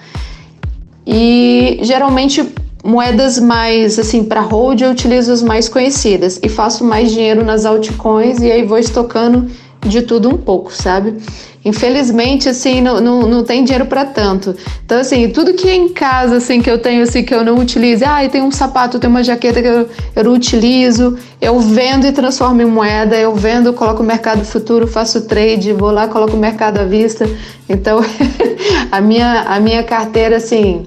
E 1.07 1.79
geralmente 1.81 2.53
moedas 2.83 3.39
mais 3.39 3.97
assim 3.97 4.21
para 4.21 4.41
hold 4.41 4.81
eu 4.81 4.91
utilizo 4.91 5.31
as 5.31 5.41
mais 5.41 5.69
conhecidas 5.69 6.41
e 6.43 6.49
faço 6.49 6.83
mais 6.83 7.09
dinheiro 7.09 7.41
nas 7.41 7.65
altcoins 7.65 8.39
e 8.39 8.51
aí 8.51 8.65
vou 8.65 8.77
estocando 8.77 9.49
de 9.85 10.01
tudo 10.01 10.29
um 10.29 10.37
pouco, 10.37 10.71
sabe? 10.73 11.15
Infelizmente, 11.63 12.47
assim, 12.47 12.79
não, 12.79 13.01
não, 13.01 13.21
não 13.23 13.43
tem 13.43 13.63
dinheiro 13.63 13.87
para 13.87 14.05
tanto. 14.05 14.55
Então, 14.85 14.99
assim, 14.99 15.29
tudo 15.29 15.53
que 15.53 15.67
é 15.67 15.73
em 15.73 15.89
casa, 15.89 16.37
assim, 16.37 16.61
que 16.61 16.69
eu 16.69 16.77
tenho, 16.77 17.01
assim, 17.01 17.23
que 17.23 17.33
eu 17.33 17.43
não 17.43 17.57
utilizo, 17.57 18.05
ah, 18.05 18.27
tem 18.29 18.43
um 18.43 18.51
sapato, 18.51 18.99
tem 18.99 19.09
uma 19.09 19.23
jaqueta 19.23 19.61
que 19.63 19.67
eu, 19.67 19.89
eu 20.15 20.23
não 20.23 20.33
utilizo, 20.33 21.17
eu 21.41 21.59
vendo 21.59 22.05
e 22.05 22.11
transformo 22.11 22.61
em 22.61 22.65
moeda, 22.65 23.17
eu 23.17 23.33
vendo, 23.33 23.73
coloco 23.73 24.03
o 24.03 24.05
mercado 24.05 24.45
futuro, 24.45 24.87
faço 24.87 25.21
trade, 25.21 25.73
vou 25.73 25.89
lá, 25.89 26.07
coloco 26.07 26.35
o 26.35 26.39
mercado 26.39 26.77
à 26.77 26.85
vista. 26.85 27.27
Então, 27.67 27.99
a 28.91 29.01
minha, 29.01 29.41
a 29.41 29.59
minha 29.59 29.81
carteira, 29.81 30.37
assim, 30.37 30.85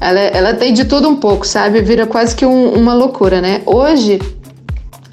ela, 0.00 0.20
ela 0.20 0.54
tem 0.54 0.72
de 0.72 0.84
tudo 0.84 1.08
um 1.08 1.16
pouco, 1.16 1.44
sabe? 1.44 1.82
Vira 1.82 2.06
quase 2.06 2.36
que 2.36 2.46
um, 2.46 2.74
uma 2.74 2.94
loucura, 2.94 3.40
né? 3.40 3.60
Hoje, 3.66 4.20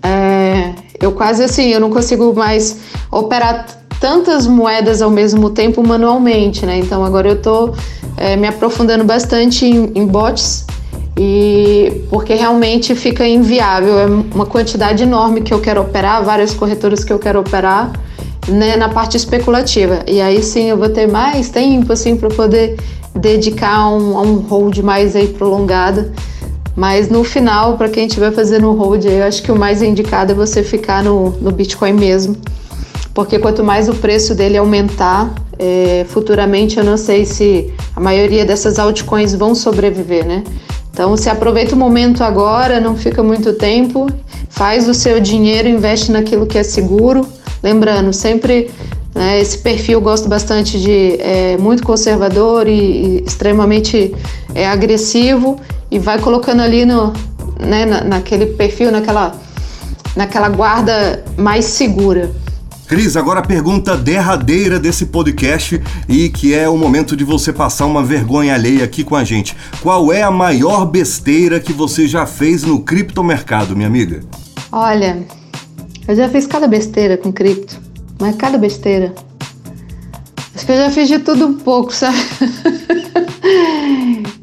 é, 0.04 0.74
eu 1.00 1.12
quase 1.12 1.44
assim, 1.44 1.70
eu 1.70 1.80
não 1.80 1.90
consigo 1.90 2.34
mais 2.34 2.78
operar 3.12 3.66
tantas 4.00 4.46
moedas 4.48 5.02
ao 5.02 5.10
mesmo 5.10 5.50
tempo 5.50 5.86
manualmente, 5.86 6.66
né? 6.66 6.78
Então 6.78 7.04
agora 7.04 7.30
eu 7.30 7.36
estou 7.36 7.76
é, 8.16 8.36
me 8.36 8.48
aprofundando 8.48 9.04
bastante 9.04 9.66
em, 9.66 9.92
em 9.96 10.06
bots 10.06 10.66
e 11.20 12.04
porque 12.10 12.36
realmente 12.36 12.94
fica 12.94 13.28
inviável, 13.28 13.98
é 13.98 14.06
uma 14.06 14.46
quantidade 14.46 15.02
enorme 15.02 15.42
que 15.42 15.54
eu 15.54 15.60
quero 15.60 15.82
operar, 15.82 16.24
várias 16.24 16.54
corretoras 16.54 17.04
que 17.04 17.12
eu 17.12 17.18
quero 17.18 17.40
operar, 17.40 17.92
né, 18.48 18.76
na 18.78 18.90
parte 18.90 19.18
especulativa. 19.18 20.04
E 20.08 20.22
aí 20.22 20.44
sim 20.44 20.70
eu 20.70 20.78
vou 20.78 20.90
ter 20.90 21.08
mais 21.08 21.50
tempo 21.50 21.92
assim 21.92 22.16
para 22.16 22.30
poder 22.30 22.78
dedicar 23.16 23.90
um, 23.90 24.18
a 24.18 24.22
um 24.22 24.38
hold 24.42 24.78
mais 24.80 25.16
aí 25.16 25.28
prolongado. 25.28 26.12
Mas 26.78 27.10
no 27.10 27.24
final, 27.24 27.76
para 27.76 27.90
quem 27.90 28.06
estiver 28.06 28.32
fazendo 28.32 28.72
hold, 28.72 29.04
eu 29.04 29.24
acho 29.24 29.42
que 29.42 29.52
o 29.52 29.58
mais 29.58 29.82
indicado 29.82 30.34
é 30.34 30.36
você 30.36 30.62
ficar 30.62 31.04
no, 31.04 31.32
no 31.42 31.50
Bitcoin 31.50 31.94
mesmo. 31.94 32.38
Porque 33.16 33.40
quanto 33.40 33.64
mais 33.64 33.90
o 33.90 33.96
preço 33.96 34.36
dele 34.36 34.58
aumentar, 34.58 35.34
é, 35.58 36.06
futuramente 36.08 36.78
eu 36.78 36.84
não 36.84 36.96
sei 36.96 37.26
se 37.26 37.74
a 37.96 38.00
maioria 38.00 38.46
dessas 38.46 38.78
altcoins 38.78 39.34
vão 39.34 39.56
sobreviver, 39.56 40.24
né? 40.24 40.44
Então, 40.94 41.18
se 41.18 41.28
aproveita 41.32 41.74
o 41.74 41.78
momento 41.80 42.24
agora, 42.24 42.80
não 42.80 42.96
fica 42.96 43.24
muito 43.24 43.54
tempo, 43.54 44.06
faz 44.48 44.88
o 44.88 44.94
seu 44.94 45.20
dinheiro, 45.20 45.68
investe 45.68 46.12
naquilo 46.12 46.46
que 46.46 46.60
é 46.60 46.64
seguro. 46.64 47.28
Lembrando, 47.64 48.14
sempre 48.14 48.70
né, 49.18 49.42
esse 49.42 49.58
perfil 49.58 50.00
gosto 50.00 50.30
bastante 50.30 50.80
de 50.80 51.20
é, 51.20 51.58
muito 51.58 51.82
conservador 51.82 52.68
e, 52.68 52.72
e 52.72 53.24
extremamente 53.26 54.16
é, 54.54 54.68
agressivo 54.68 55.60
e 55.90 55.98
vai 55.98 56.20
colocando 56.20 56.62
ali 56.62 56.86
no, 56.86 57.12
né, 57.60 57.84
na, 57.86 58.04
naquele 58.04 58.46
perfil, 58.46 58.92
naquela, 58.92 59.36
naquela 60.16 60.50
guarda 60.50 61.26
mais 61.36 61.66
segura. 61.66 62.32
Cris, 62.88 63.18
agora 63.18 63.40
a 63.40 63.44
pergunta 63.44 63.98
derradeira 63.98 64.80
desse 64.80 65.08
podcast 65.08 65.82
e 66.08 66.30
que 66.30 66.54
é 66.54 66.70
o 66.70 66.78
momento 66.78 67.18
de 67.18 67.24
você 67.24 67.52
passar 67.52 67.88
uma 67.88 68.04
vergonha 68.04 68.54
alheia 68.54 68.86
aqui 68.86 69.04
com 69.04 69.16
a 69.16 69.24
gente. 69.24 69.58
Qual 69.82 70.14
é 70.14 70.22
a 70.22 70.32
maior 70.32 70.86
besteira 70.86 71.60
que 71.60 71.74
você 71.74 72.08
já 72.08 72.28
fez 72.28 72.64
no 72.64 72.80
criptomercado, 72.84 73.76
minha 73.76 73.88
amiga? 73.88 74.22
Olha, 74.72 75.26
eu 76.08 76.16
já 76.16 76.30
fiz 76.30 76.46
cada 76.46 76.68
besteira 76.68 77.18
com 77.18 77.34
cripto, 77.34 77.87
mas 78.20 78.36
cada 78.36 78.58
besteira. 78.58 79.14
Acho 80.56 80.66
que 80.66 80.72
eu 80.72 80.78
já 80.78 80.90
fiz 80.90 81.08
de 81.08 81.20
tudo 81.20 81.48
um 81.48 81.54
pouco, 81.54 81.94
sabe? 81.94 82.18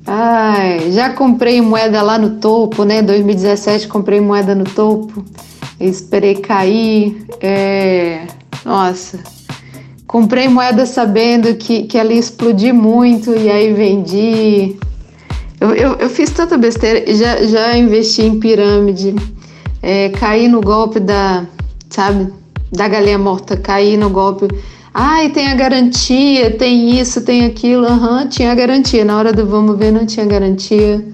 Ai, 0.06 0.92
já 0.92 1.10
comprei 1.10 1.60
moeda 1.60 2.02
lá 2.02 2.18
no 2.18 2.38
topo, 2.38 2.84
né? 2.84 3.02
2017 3.02 3.88
comprei 3.88 4.20
moeda 4.20 4.54
no 4.54 4.64
topo 4.64 5.24
esperei 5.80 6.36
cair. 6.36 7.24
É... 7.40 8.26
Nossa, 8.64 9.18
comprei 10.06 10.48
moeda 10.48 10.86
sabendo 10.86 11.54
que, 11.56 11.84
que 11.84 11.98
ela 11.98 12.12
ia 12.12 12.20
explodir 12.20 12.74
muito 12.74 13.34
e 13.34 13.50
aí 13.50 13.72
vendi. 13.72 14.76
Eu, 15.60 15.74
eu, 15.74 15.94
eu 15.94 16.10
fiz 16.10 16.30
tanta 16.30 16.58
besteira, 16.58 17.14
já, 17.14 17.42
já 17.44 17.76
investi 17.76 18.22
em 18.22 18.38
pirâmide, 18.38 19.14
é, 19.80 20.10
caí 20.10 20.48
no 20.48 20.60
golpe 20.60 21.00
da, 21.00 21.46
sabe, 21.88 22.30
da 22.74 22.88
galinha 22.88 23.18
morta, 23.18 23.56
caí 23.56 23.96
no 23.96 24.10
golpe. 24.10 24.48
Ai, 24.92 25.30
tem 25.30 25.48
a 25.48 25.54
garantia, 25.54 26.52
tem 26.52 27.00
isso, 27.00 27.22
tem 27.22 27.44
aquilo, 27.44 27.84
aham, 27.84 28.22
uhum, 28.22 28.28
tinha 28.28 28.52
a 28.52 28.54
garantia. 28.54 29.04
Na 29.04 29.18
hora 29.18 29.32
do 29.32 29.46
vamos 29.46 29.76
ver, 29.76 29.90
não 29.90 30.06
tinha 30.06 30.26
garantia. 30.26 31.04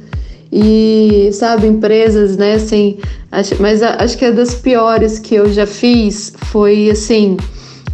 E 0.53 1.31
sabe 1.33 1.69
empresas 1.69 2.37
né 2.37 2.55
assim 2.55 2.99
acho, 3.31 3.55
mas 3.63 3.85
acho 3.85 4.19
que 4.19 4.25
é 4.25 4.33
das 4.33 4.53
piores 4.53 5.21
que 5.21 5.37
eu 5.37 5.53
já 5.53 5.65
fiz 5.65 6.33
foi 6.47 6.91
assim 6.91 7.37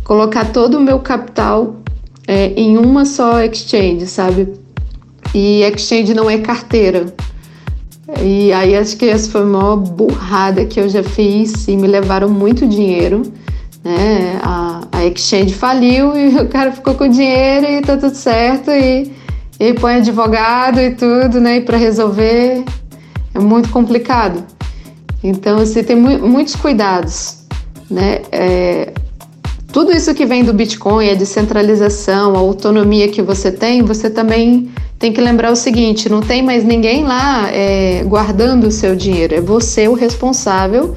colocar 0.02 0.46
todo 0.52 0.78
o 0.78 0.80
meu 0.80 1.00
capital 1.00 1.76
é, 2.26 2.54
em 2.56 2.78
uma 2.78 3.04
só 3.04 3.42
exchange 3.42 4.06
sabe? 4.06 4.54
E 5.34 5.60
exchange 5.64 6.14
não 6.14 6.30
é 6.30 6.38
carteira. 6.38 7.12
E 8.22 8.50
aí 8.52 8.74
acho 8.74 8.96
que 8.96 9.04
essa 9.04 9.30
foi 9.30 9.42
a 9.42 9.44
maior 9.44 9.76
burrada 9.76 10.64
que 10.64 10.80
eu 10.80 10.88
já 10.88 11.02
fiz 11.02 11.68
e 11.68 11.76
me 11.76 11.86
levaram 11.86 12.30
muito 12.30 12.66
dinheiro 12.66 13.22
né 13.86 14.38
a, 14.42 14.80
a 14.92 15.06
exchange 15.06 15.54
faliu 15.54 16.16
e 16.16 16.36
o 16.42 16.48
cara 16.48 16.72
ficou 16.72 16.94
com 16.94 17.08
dinheiro 17.08 17.66
e 17.66 17.80
tá 17.80 17.96
tudo 17.96 18.14
certo 18.14 18.70
e 18.70 19.12
e 19.58 19.72
põe 19.72 19.96
advogado 19.96 20.80
e 20.80 20.90
tudo, 20.90 21.40
né? 21.40 21.56
E 21.56 21.60
para 21.62 21.76
resolver 21.76 22.64
é 23.34 23.38
muito 23.38 23.70
complicado. 23.70 24.44
Então 25.22 25.58
você 25.58 25.82
tem 25.82 25.96
mu 25.96 26.28
muitos 26.28 26.54
cuidados, 26.54 27.38
né? 27.90 28.20
É, 28.30 28.92
tudo 29.72 29.92
isso 29.92 30.14
que 30.14 30.24
vem 30.24 30.44
do 30.44 30.52
Bitcoin, 30.52 31.10
a 31.10 31.14
descentralização, 31.14 32.34
a 32.34 32.38
autonomia 32.38 33.08
que 33.08 33.22
você 33.22 33.50
tem, 33.50 33.82
você 33.82 34.08
também 34.08 34.70
tem 34.98 35.12
que 35.12 35.20
lembrar 35.20 35.50
o 35.50 35.56
seguinte: 35.56 36.08
não 36.08 36.20
tem 36.20 36.42
mais 36.42 36.64
ninguém 36.64 37.04
lá 37.04 37.48
é, 37.50 38.04
guardando 38.04 38.64
o 38.64 38.70
seu 38.70 38.94
dinheiro, 38.94 39.34
é 39.34 39.40
você 39.40 39.88
o 39.88 39.94
responsável. 39.94 40.96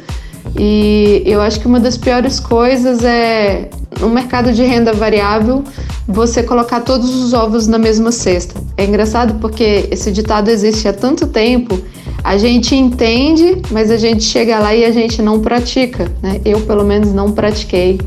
E 0.58 1.24
eu 1.26 1.42
acho 1.42 1.60
que 1.60 1.68
uma 1.68 1.80
das 1.80 1.98
piores 1.98 2.40
coisas 2.40 3.04
é 3.04 3.70
no 4.00 4.10
mercado 4.10 4.52
de 4.52 4.64
renda 4.64 4.94
variável 4.94 5.64
você 6.08 6.42
colocar 6.42 6.82
todos 6.82 7.14
os 7.14 7.34
ovos 7.34 7.68
na 7.68 7.78
mesma 7.78 8.12
cesta. 8.12 8.60
É 8.78 8.86
engraçado 8.86 9.36
porque 9.36 9.88
esse 9.92 10.12
ditado 10.12 10.50
existe 10.50 10.88
há 10.88 10.94
tanto 10.94 11.28
tempo, 11.28 11.80
a 12.24 12.38
gente 12.38 12.76
entende, 12.76 13.62
mas 13.72 13.92
a 13.92 13.98
gente 13.98 14.24
chega 14.24 14.60
lá 14.60 14.76
e 14.76 14.84
a 14.86 14.92
gente 14.92 15.22
não 15.22 15.40
pratica, 15.40 16.12
né? 16.22 16.42
Eu, 16.44 16.62
pelo 16.62 16.84
menos, 16.84 17.14
não 17.14 17.32
pratiquei. 17.32 18.00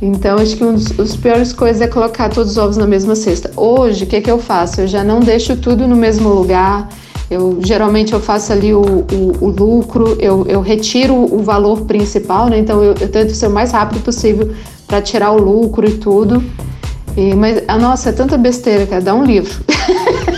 Então, 0.00 0.38
acho 0.38 0.56
que 0.56 0.64
uma 0.64 0.72
das 0.72 1.16
piores 1.16 1.52
coisas 1.52 1.80
é 1.80 1.86
colocar 1.86 2.28
todos 2.28 2.52
os 2.52 2.58
ovos 2.58 2.76
na 2.76 2.86
mesma 2.86 3.14
cesta. 3.14 3.52
Hoje, 3.56 4.04
o 4.04 4.06
que, 4.06 4.20
que 4.20 4.30
eu 4.30 4.38
faço? 4.38 4.80
Eu 4.80 4.88
já 4.88 5.04
não 5.04 5.20
deixo 5.20 5.56
tudo 5.56 5.86
no 5.86 5.94
mesmo 5.94 6.28
lugar. 6.28 6.88
Eu 7.32 7.58
geralmente 7.60 8.12
eu 8.12 8.20
faço 8.20 8.52
ali 8.52 8.74
o, 8.74 8.82
o, 8.82 9.36
o 9.40 9.48
lucro, 9.48 10.16
eu, 10.20 10.44
eu, 10.46 10.60
retiro 10.60 11.14
o 11.14 11.42
valor 11.42 11.82
principal, 11.82 12.48
né? 12.48 12.58
Então 12.58 12.82
eu, 12.82 12.94
eu 13.00 13.08
tento 13.08 13.34
ser 13.34 13.46
o 13.46 13.50
mais 13.50 13.72
rápido 13.72 14.02
possível 14.02 14.52
para 14.86 15.00
tirar 15.00 15.32
o 15.32 15.38
lucro 15.38 15.88
e 15.88 15.94
tudo. 15.94 16.44
E, 17.16 17.34
mas, 17.34 17.58
a 17.66 17.74
ah, 17.74 17.78
nossa, 17.78 18.10
é 18.10 18.12
tanta 18.12 18.36
besteira, 18.36 18.86
cara. 18.86 19.00
Dá 19.00 19.14
um 19.14 19.24
livro. 19.24 19.64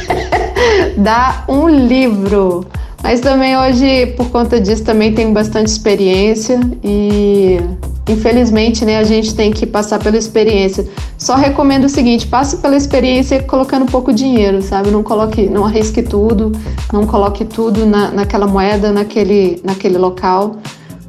Dá 0.97 1.45
um 1.49 1.69
livro. 1.69 2.65
Mas 3.03 3.21
também 3.21 3.57
hoje, 3.59 4.07
por 4.17 4.31
conta 4.31 4.61
disso, 4.61 4.85
também 4.85 5.13
tenho 5.13 5.33
bastante 5.33 5.67
experiência 5.67 6.61
e 6.83 7.61
infelizmente, 8.09 8.85
né, 8.85 8.99
a 8.99 9.05
gente 9.05 9.35
tem 9.35 9.51
que 9.51 9.67
passar 9.67 9.99
pela 9.99 10.17
experiência. 10.17 10.87
Só 11.17 11.35
recomendo 11.35 11.85
o 11.85 11.89
seguinte: 11.89 12.27
passe 12.27 12.59
pela 12.59 12.77
experiência 12.77 13.43
colocando 13.43 13.87
pouco 13.87 14.13
dinheiro, 14.13 14.63
sabe? 14.63 14.91
Não 14.91 15.03
coloque, 15.03 15.49
não 15.49 15.65
arrisque 15.65 16.03
tudo, 16.03 16.53
não 16.93 17.07
coloque 17.07 17.45
tudo 17.45 17.87
na, 17.87 18.11
naquela 18.11 18.47
moeda, 18.47 18.93
naquele, 18.93 19.61
naquele 19.65 19.99
local, 19.99 20.57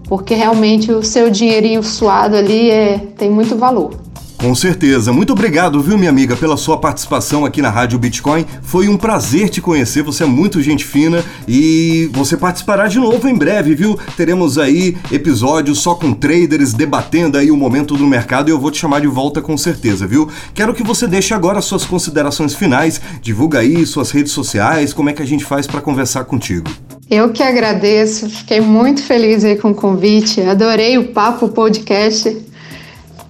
porque 0.08 0.34
realmente 0.34 0.92
o 0.92 1.04
seu 1.04 1.30
dinheirinho 1.30 1.84
suado 1.84 2.36
ali 2.36 2.70
é, 2.70 2.98
tem 3.18 3.30
muito 3.30 3.56
valor. 3.56 4.05
Com 4.38 4.54
certeza. 4.54 5.12
Muito 5.12 5.34
obrigado, 5.34 5.82
viu, 5.82 5.98
minha 5.98 6.10
amiga, 6.10 6.36
pela 6.36 6.58
sua 6.58 6.78
participação 6.78 7.46
aqui 7.46 7.62
na 7.62 7.70
Rádio 7.70 7.98
Bitcoin. 7.98 8.46
Foi 8.62 8.88
um 8.88 8.98
prazer 8.98 9.50
te 9.50 9.62
conhecer. 9.62 10.04
Você 10.04 10.24
é 10.24 10.28
muito 10.28 10.62
gente 10.62 10.86
fina 10.86 11.24
e 11.48 12.10
você 12.14 12.38
participará 12.38 12.88
de 12.88 13.00
novo 13.00 13.28
em 13.28 13.36
breve, 13.36 13.74
viu? 13.74 13.98
Teremos 14.16 14.58
aí 14.58 14.98
episódios 15.12 15.80
só 15.80 15.96
com 15.96 16.14
traders 16.14 16.74
debatendo 16.74 17.38
aí 17.38 17.50
o 17.50 17.58
momento 17.58 17.96
do 17.96 18.06
mercado 18.06 18.50
e 18.50 18.52
eu 18.52 18.60
vou 18.60 18.72
te 18.72 18.78
chamar 18.78 19.02
de 19.02 19.08
volta 19.08 19.42
com 19.42 19.58
certeza, 19.58 20.06
viu? 20.06 20.30
Quero 20.54 20.74
que 20.74 20.84
você 20.84 21.08
deixe 21.08 21.34
agora 21.34 21.62
suas 21.62 21.86
considerações 21.86 22.54
finais, 22.54 23.02
divulga 23.22 23.60
aí 23.60 23.86
suas 23.86 24.12
redes 24.12 24.32
sociais, 24.32 24.94
como 24.94 25.10
é 25.10 25.14
que 25.14 25.22
a 25.22 25.28
gente 25.28 25.46
faz 25.46 25.66
para 25.66 25.82
conversar 25.82 26.26
contigo. 26.26 26.70
Eu 27.10 27.30
que 27.30 27.44
agradeço, 27.44 28.30
fiquei 28.30 28.60
muito 28.60 29.04
feliz 29.04 29.44
aí 29.44 29.56
com 29.56 29.72
o 29.72 29.76
convite, 29.76 30.42
adorei 30.42 30.98
o 30.98 31.14
papo 31.14 31.50
podcast. 31.50 32.55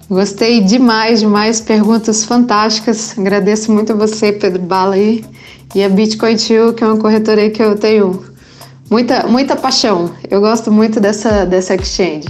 Gostei 0.08 0.60
demais, 0.60 1.20
demais, 1.20 1.60
perguntas 1.60 2.24
fantásticas. 2.24 3.18
Agradeço 3.18 3.72
muito 3.72 3.92
a 3.92 3.96
você, 3.96 4.32
Pedro 4.32 4.62
Bala 4.62 4.94
aí, 4.94 5.24
e 5.74 5.82
a 5.82 5.88
Bitcoin 5.88 6.36
Tio, 6.36 6.72
que 6.72 6.84
é 6.84 6.86
uma 6.86 6.96
corretora 6.96 7.50
que 7.50 7.60
eu 7.60 7.76
tenho 7.76 8.22
muita, 8.88 9.26
muita 9.26 9.56
paixão. 9.56 10.12
Eu 10.30 10.40
gosto 10.40 10.70
muito 10.70 11.00
dessa, 11.00 11.44
dessa 11.44 11.74
exchange. 11.74 12.28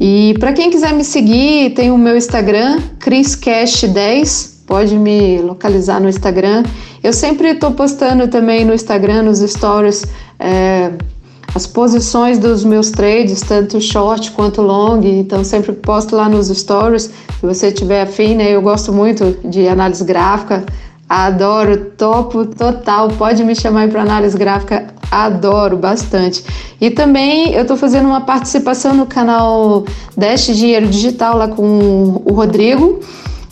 E 0.00 0.36
para 0.38 0.52
quem 0.52 0.70
quiser 0.70 0.92
me 0.92 1.02
seguir, 1.02 1.70
tem 1.74 1.90
o 1.90 1.98
meu 1.98 2.16
Instagram, 2.16 2.78
ChrisCash10, 3.00 4.58
pode 4.64 4.96
me 4.96 5.40
localizar 5.40 6.00
no 6.00 6.08
Instagram. 6.08 6.62
Eu 7.02 7.12
sempre 7.12 7.48
estou 7.48 7.72
postando 7.72 8.28
também 8.28 8.64
no 8.64 8.72
Instagram, 8.72 9.22
nos 9.22 9.40
stories, 9.40 10.04
é, 10.38 10.92
as 11.54 11.66
posições 11.66 12.38
dos 12.38 12.64
meus 12.64 12.90
trades, 12.90 13.40
tanto 13.40 13.80
short 13.80 14.30
quanto 14.32 14.62
long, 14.62 15.00
então 15.02 15.42
sempre 15.42 15.72
posto 15.72 16.14
lá 16.14 16.28
nos 16.28 16.48
stories, 16.48 17.04
se 17.04 17.46
você 17.46 17.72
tiver 17.72 18.02
afim, 18.02 18.34
né? 18.34 18.50
Eu 18.50 18.62
gosto 18.62 18.92
muito 18.92 19.36
de 19.44 19.66
análise 19.66 20.04
gráfica, 20.04 20.64
Adoro, 21.08 21.92
topo 21.96 22.44
total. 22.44 23.08
Pode 23.08 23.42
me 23.42 23.54
chamar 23.54 23.88
para 23.88 24.02
análise 24.02 24.36
gráfica, 24.36 24.88
adoro 25.10 25.78
bastante. 25.78 26.44
E 26.78 26.90
também 26.90 27.54
eu 27.54 27.62
estou 27.62 27.78
fazendo 27.78 28.06
uma 28.06 28.20
participação 28.20 28.92
no 28.92 29.06
canal 29.06 29.86
Dash 30.14 30.48
Dinheiro 30.48 30.86
Digital 30.86 31.38
lá 31.38 31.48
com 31.48 32.22
o 32.26 32.32
Rodrigo, 32.34 33.00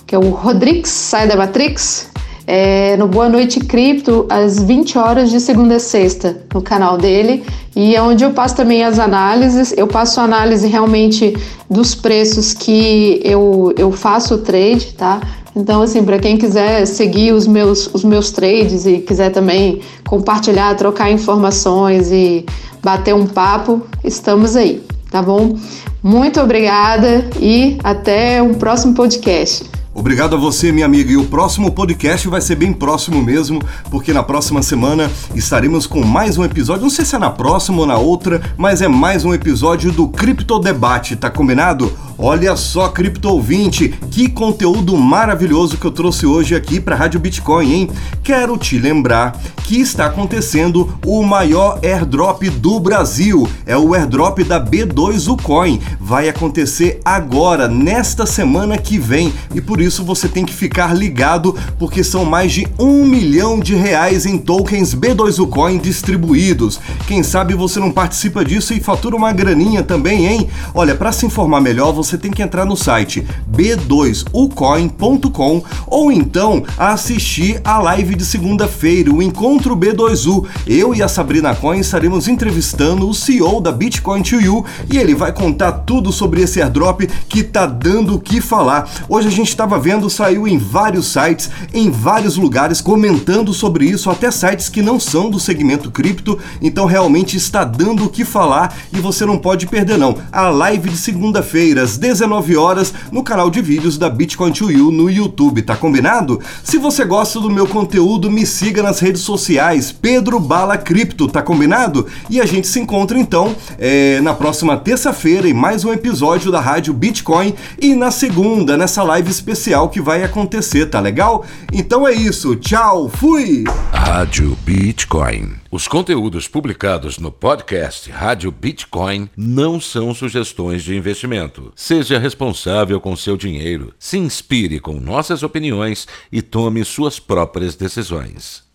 que 0.06 0.14
é 0.14 0.18
o 0.18 0.28
Rodrix, 0.28 0.90
sai 0.90 1.26
da 1.26 1.34
Matrix. 1.34 2.10
É, 2.46 2.96
no 2.96 3.08
Boa 3.08 3.28
Noite 3.28 3.58
Cripto, 3.58 4.26
às 4.28 4.62
20 4.62 4.96
horas 4.98 5.30
de 5.30 5.40
segunda 5.40 5.76
a 5.76 5.80
sexta, 5.80 6.44
no 6.54 6.62
canal 6.62 6.96
dele. 6.96 7.44
E 7.74 7.96
é 7.96 8.00
onde 8.00 8.24
eu 8.24 8.30
passo 8.30 8.54
também 8.54 8.84
as 8.84 8.98
análises. 8.98 9.74
Eu 9.76 9.86
passo 9.86 10.20
análise 10.20 10.66
realmente 10.68 11.36
dos 11.68 11.94
preços 11.94 12.54
que 12.54 13.20
eu, 13.24 13.74
eu 13.76 13.90
faço 13.90 14.34
o 14.34 14.38
trade, 14.38 14.94
tá? 14.94 15.20
Então, 15.56 15.80
assim, 15.80 16.04
para 16.04 16.18
quem 16.18 16.36
quiser 16.36 16.86
seguir 16.86 17.32
os 17.32 17.46
meus, 17.46 17.88
os 17.94 18.04
meus 18.04 18.30
trades 18.30 18.84
e 18.84 18.98
quiser 18.98 19.30
também 19.30 19.80
compartilhar, 20.06 20.74
trocar 20.76 21.10
informações 21.10 22.12
e 22.12 22.44
bater 22.82 23.14
um 23.14 23.26
papo, 23.26 23.82
estamos 24.04 24.54
aí, 24.54 24.82
tá 25.10 25.22
bom? 25.22 25.56
Muito 26.02 26.40
obrigada 26.40 27.28
e 27.40 27.78
até 27.82 28.42
um 28.42 28.54
próximo 28.54 28.94
podcast. 28.94 29.64
Obrigado 29.98 30.36
a 30.36 30.38
você, 30.38 30.70
minha 30.70 30.84
amiga. 30.84 31.10
E 31.10 31.16
o 31.16 31.24
próximo 31.24 31.72
podcast 31.72 32.28
vai 32.28 32.42
ser 32.42 32.54
bem 32.54 32.70
próximo 32.70 33.22
mesmo, 33.22 33.62
porque 33.90 34.12
na 34.12 34.22
próxima 34.22 34.60
semana 34.62 35.10
estaremos 35.34 35.86
com 35.86 36.04
mais 36.04 36.36
um 36.36 36.44
episódio. 36.44 36.82
Não 36.82 36.90
sei 36.90 37.02
se 37.02 37.16
é 37.16 37.18
na 37.18 37.30
próxima 37.30 37.78
ou 37.78 37.86
na 37.86 37.96
outra, 37.96 38.42
mas 38.58 38.82
é 38.82 38.88
mais 38.88 39.24
um 39.24 39.32
episódio 39.32 39.90
do 39.90 40.06
Cripto 40.06 40.58
Debate, 40.58 41.16
tá 41.16 41.30
combinado? 41.30 41.90
Olha 42.18 42.56
só, 42.56 42.88
cripto 42.88 43.28
ouvinte, 43.28 43.90
que 44.10 44.26
conteúdo 44.26 44.96
maravilhoso 44.96 45.76
que 45.76 45.84
eu 45.84 45.90
trouxe 45.90 46.24
hoje 46.24 46.54
aqui 46.54 46.80
para 46.80 46.94
a 46.94 46.98
Rádio 46.98 47.20
Bitcoin, 47.20 47.72
hein? 47.72 47.90
Quero 48.22 48.56
te 48.56 48.78
lembrar 48.78 49.38
que 49.64 49.78
está 49.78 50.06
acontecendo 50.06 50.98
o 51.04 51.22
maior 51.22 51.78
airdrop 51.82 52.44
do 52.44 52.80
Brasil. 52.80 53.46
É 53.66 53.76
o 53.76 53.92
airdrop 53.92 54.38
da 54.44 54.58
B2 54.58 55.30
Ucoin. 55.30 55.78
Vai 56.00 56.28
acontecer 56.28 57.00
agora, 57.04 57.68
nesta 57.68 58.24
semana 58.24 58.78
que 58.78 58.98
vem, 58.98 59.30
e 59.54 59.60
por 59.60 59.78
você 60.02 60.28
tem 60.28 60.44
que 60.44 60.54
ficar 60.54 60.94
ligado, 60.94 61.54
porque 61.78 62.02
são 62.02 62.24
mais 62.24 62.52
de 62.52 62.66
um 62.78 63.04
milhão 63.04 63.60
de 63.60 63.74
reais 63.74 64.26
em 64.26 64.38
tokens 64.38 64.94
B2 64.94 65.38
Ucoin 65.38 65.78
distribuídos. 65.78 66.80
Quem 67.06 67.22
sabe 67.22 67.54
você 67.54 67.78
não 67.78 67.90
participa 67.90 68.44
disso 68.44 68.74
e 68.74 68.80
fatura 68.80 69.14
uma 69.14 69.32
graninha 69.32 69.82
também, 69.82 70.26
hein? 70.26 70.48
Olha, 70.74 70.94
para 70.94 71.12
se 71.12 71.26
informar 71.26 71.60
melhor, 71.60 71.92
você 71.92 72.16
você 72.16 72.16
tem 72.16 72.30
que 72.30 72.42
entrar 72.42 72.64
no 72.64 72.76
site 72.76 73.26
b2ucoin.com 73.50 75.62
ou 75.86 76.10
então 76.10 76.64
assistir 76.78 77.60
a 77.62 77.76
live 77.78 78.14
de 78.14 78.24
segunda-feira, 78.24 79.12
o 79.12 79.22
Encontro 79.22 79.76
B2U. 79.76 80.46
Eu 80.66 80.94
e 80.94 81.02
a 81.02 81.08
Sabrina 81.08 81.54
Coin 81.54 81.80
estaremos 81.80 82.26
entrevistando 82.28 83.06
o 83.08 83.14
CEO 83.14 83.60
da 83.60 83.72
Bitcoin 83.72 84.22
to 84.22 84.40
You 84.40 84.64
e 84.90 84.96
ele 84.96 85.14
vai 85.14 85.30
contar 85.32 85.72
tudo 85.72 86.10
sobre 86.12 86.40
esse 86.42 86.62
airdrop 86.62 87.02
que 87.28 87.42
tá 87.42 87.66
dando 87.66 88.14
o 88.14 88.20
que 88.20 88.40
falar. 88.40 88.88
Hoje 89.08 89.26
a 89.28 89.32
gente 89.32 89.48
estava 89.48 89.75
vendo, 89.78 90.08
saiu 90.10 90.46
em 90.46 90.58
vários 90.58 91.06
sites, 91.06 91.50
em 91.72 91.90
vários 91.90 92.36
lugares 92.36 92.80
comentando 92.80 93.52
sobre 93.52 93.86
isso, 93.86 94.10
até 94.10 94.30
sites 94.30 94.68
que 94.68 94.82
não 94.82 94.98
são 94.98 95.30
do 95.30 95.40
segmento 95.40 95.90
cripto, 95.90 96.38
então 96.60 96.86
realmente 96.86 97.36
está 97.36 97.64
dando 97.64 98.04
o 98.04 98.08
que 98.08 98.24
falar 98.24 98.76
e 98.92 99.00
você 99.00 99.24
não 99.24 99.38
pode 99.38 99.66
perder 99.66 99.98
não. 99.98 100.16
A 100.32 100.48
live 100.48 100.88
de 100.88 100.96
segunda-feira, 100.96 101.82
às 101.82 101.96
19 101.96 102.56
horas, 102.56 102.92
no 103.10 103.22
canal 103.22 103.50
de 103.50 103.60
vídeos 103.60 103.96
da 103.98 104.10
Bitcoin 104.10 104.52
to 104.52 104.70
You 104.70 104.90
no 104.90 105.10
YouTube, 105.10 105.62
tá 105.62 105.76
combinado? 105.76 106.40
Se 106.62 106.78
você 106.78 107.04
gosta 107.04 107.40
do 107.40 107.50
meu 107.50 107.66
conteúdo, 107.66 108.30
me 108.30 108.44
siga 108.44 108.82
nas 108.82 109.00
redes 109.00 109.22
sociais, 109.22 109.92
Pedro 109.92 110.38
Bala 110.38 110.76
Cripto, 110.76 111.28
tá 111.28 111.42
combinado? 111.42 112.06
E 112.28 112.40
a 112.40 112.46
gente 112.46 112.66
se 112.66 112.80
encontra 112.80 113.18
então 113.18 113.54
é, 113.78 114.20
na 114.20 114.34
próxima 114.34 114.76
terça-feira 114.76 115.48
em 115.48 115.54
mais 115.54 115.84
um 115.84 115.92
episódio 115.92 116.50
da 116.50 116.60
Rádio 116.60 116.92
Bitcoin 116.92 117.54
e 117.80 117.94
na 117.94 118.10
segunda, 118.10 118.76
nessa 118.76 119.02
live 119.02 119.30
especial 119.66 119.88
que 119.88 120.00
vai 120.00 120.22
acontecer, 120.22 120.86
tá 120.86 121.00
legal? 121.00 121.44
Então 121.72 122.06
é 122.06 122.12
isso, 122.12 122.54
tchau, 122.54 123.08
fui! 123.08 123.64
Rádio 123.92 124.56
Bitcoin. 124.64 125.56
Os 125.70 125.88
conteúdos 125.88 126.46
publicados 126.46 127.18
no 127.18 127.32
podcast 127.32 128.08
Rádio 128.10 128.52
Bitcoin 128.52 129.28
não 129.36 129.80
são 129.80 130.14
sugestões 130.14 130.84
de 130.84 130.96
investimento. 130.96 131.72
Seja 131.74 132.18
responsável 132.18 133.00
com 133.00 133.16
seu 133.16 133.36
dinheiro, 133.36 133.92
se 133.98 134.16
inspire 134.16 134.78
com 134.78 135.00
nossas 135.00 135.42
opiniões 135.42 136.06
e 136.30 136.40
tome 136.40 136.84
suas 136.84 137.18
próprias 137.18 137.74
decisões. 137.74 138.65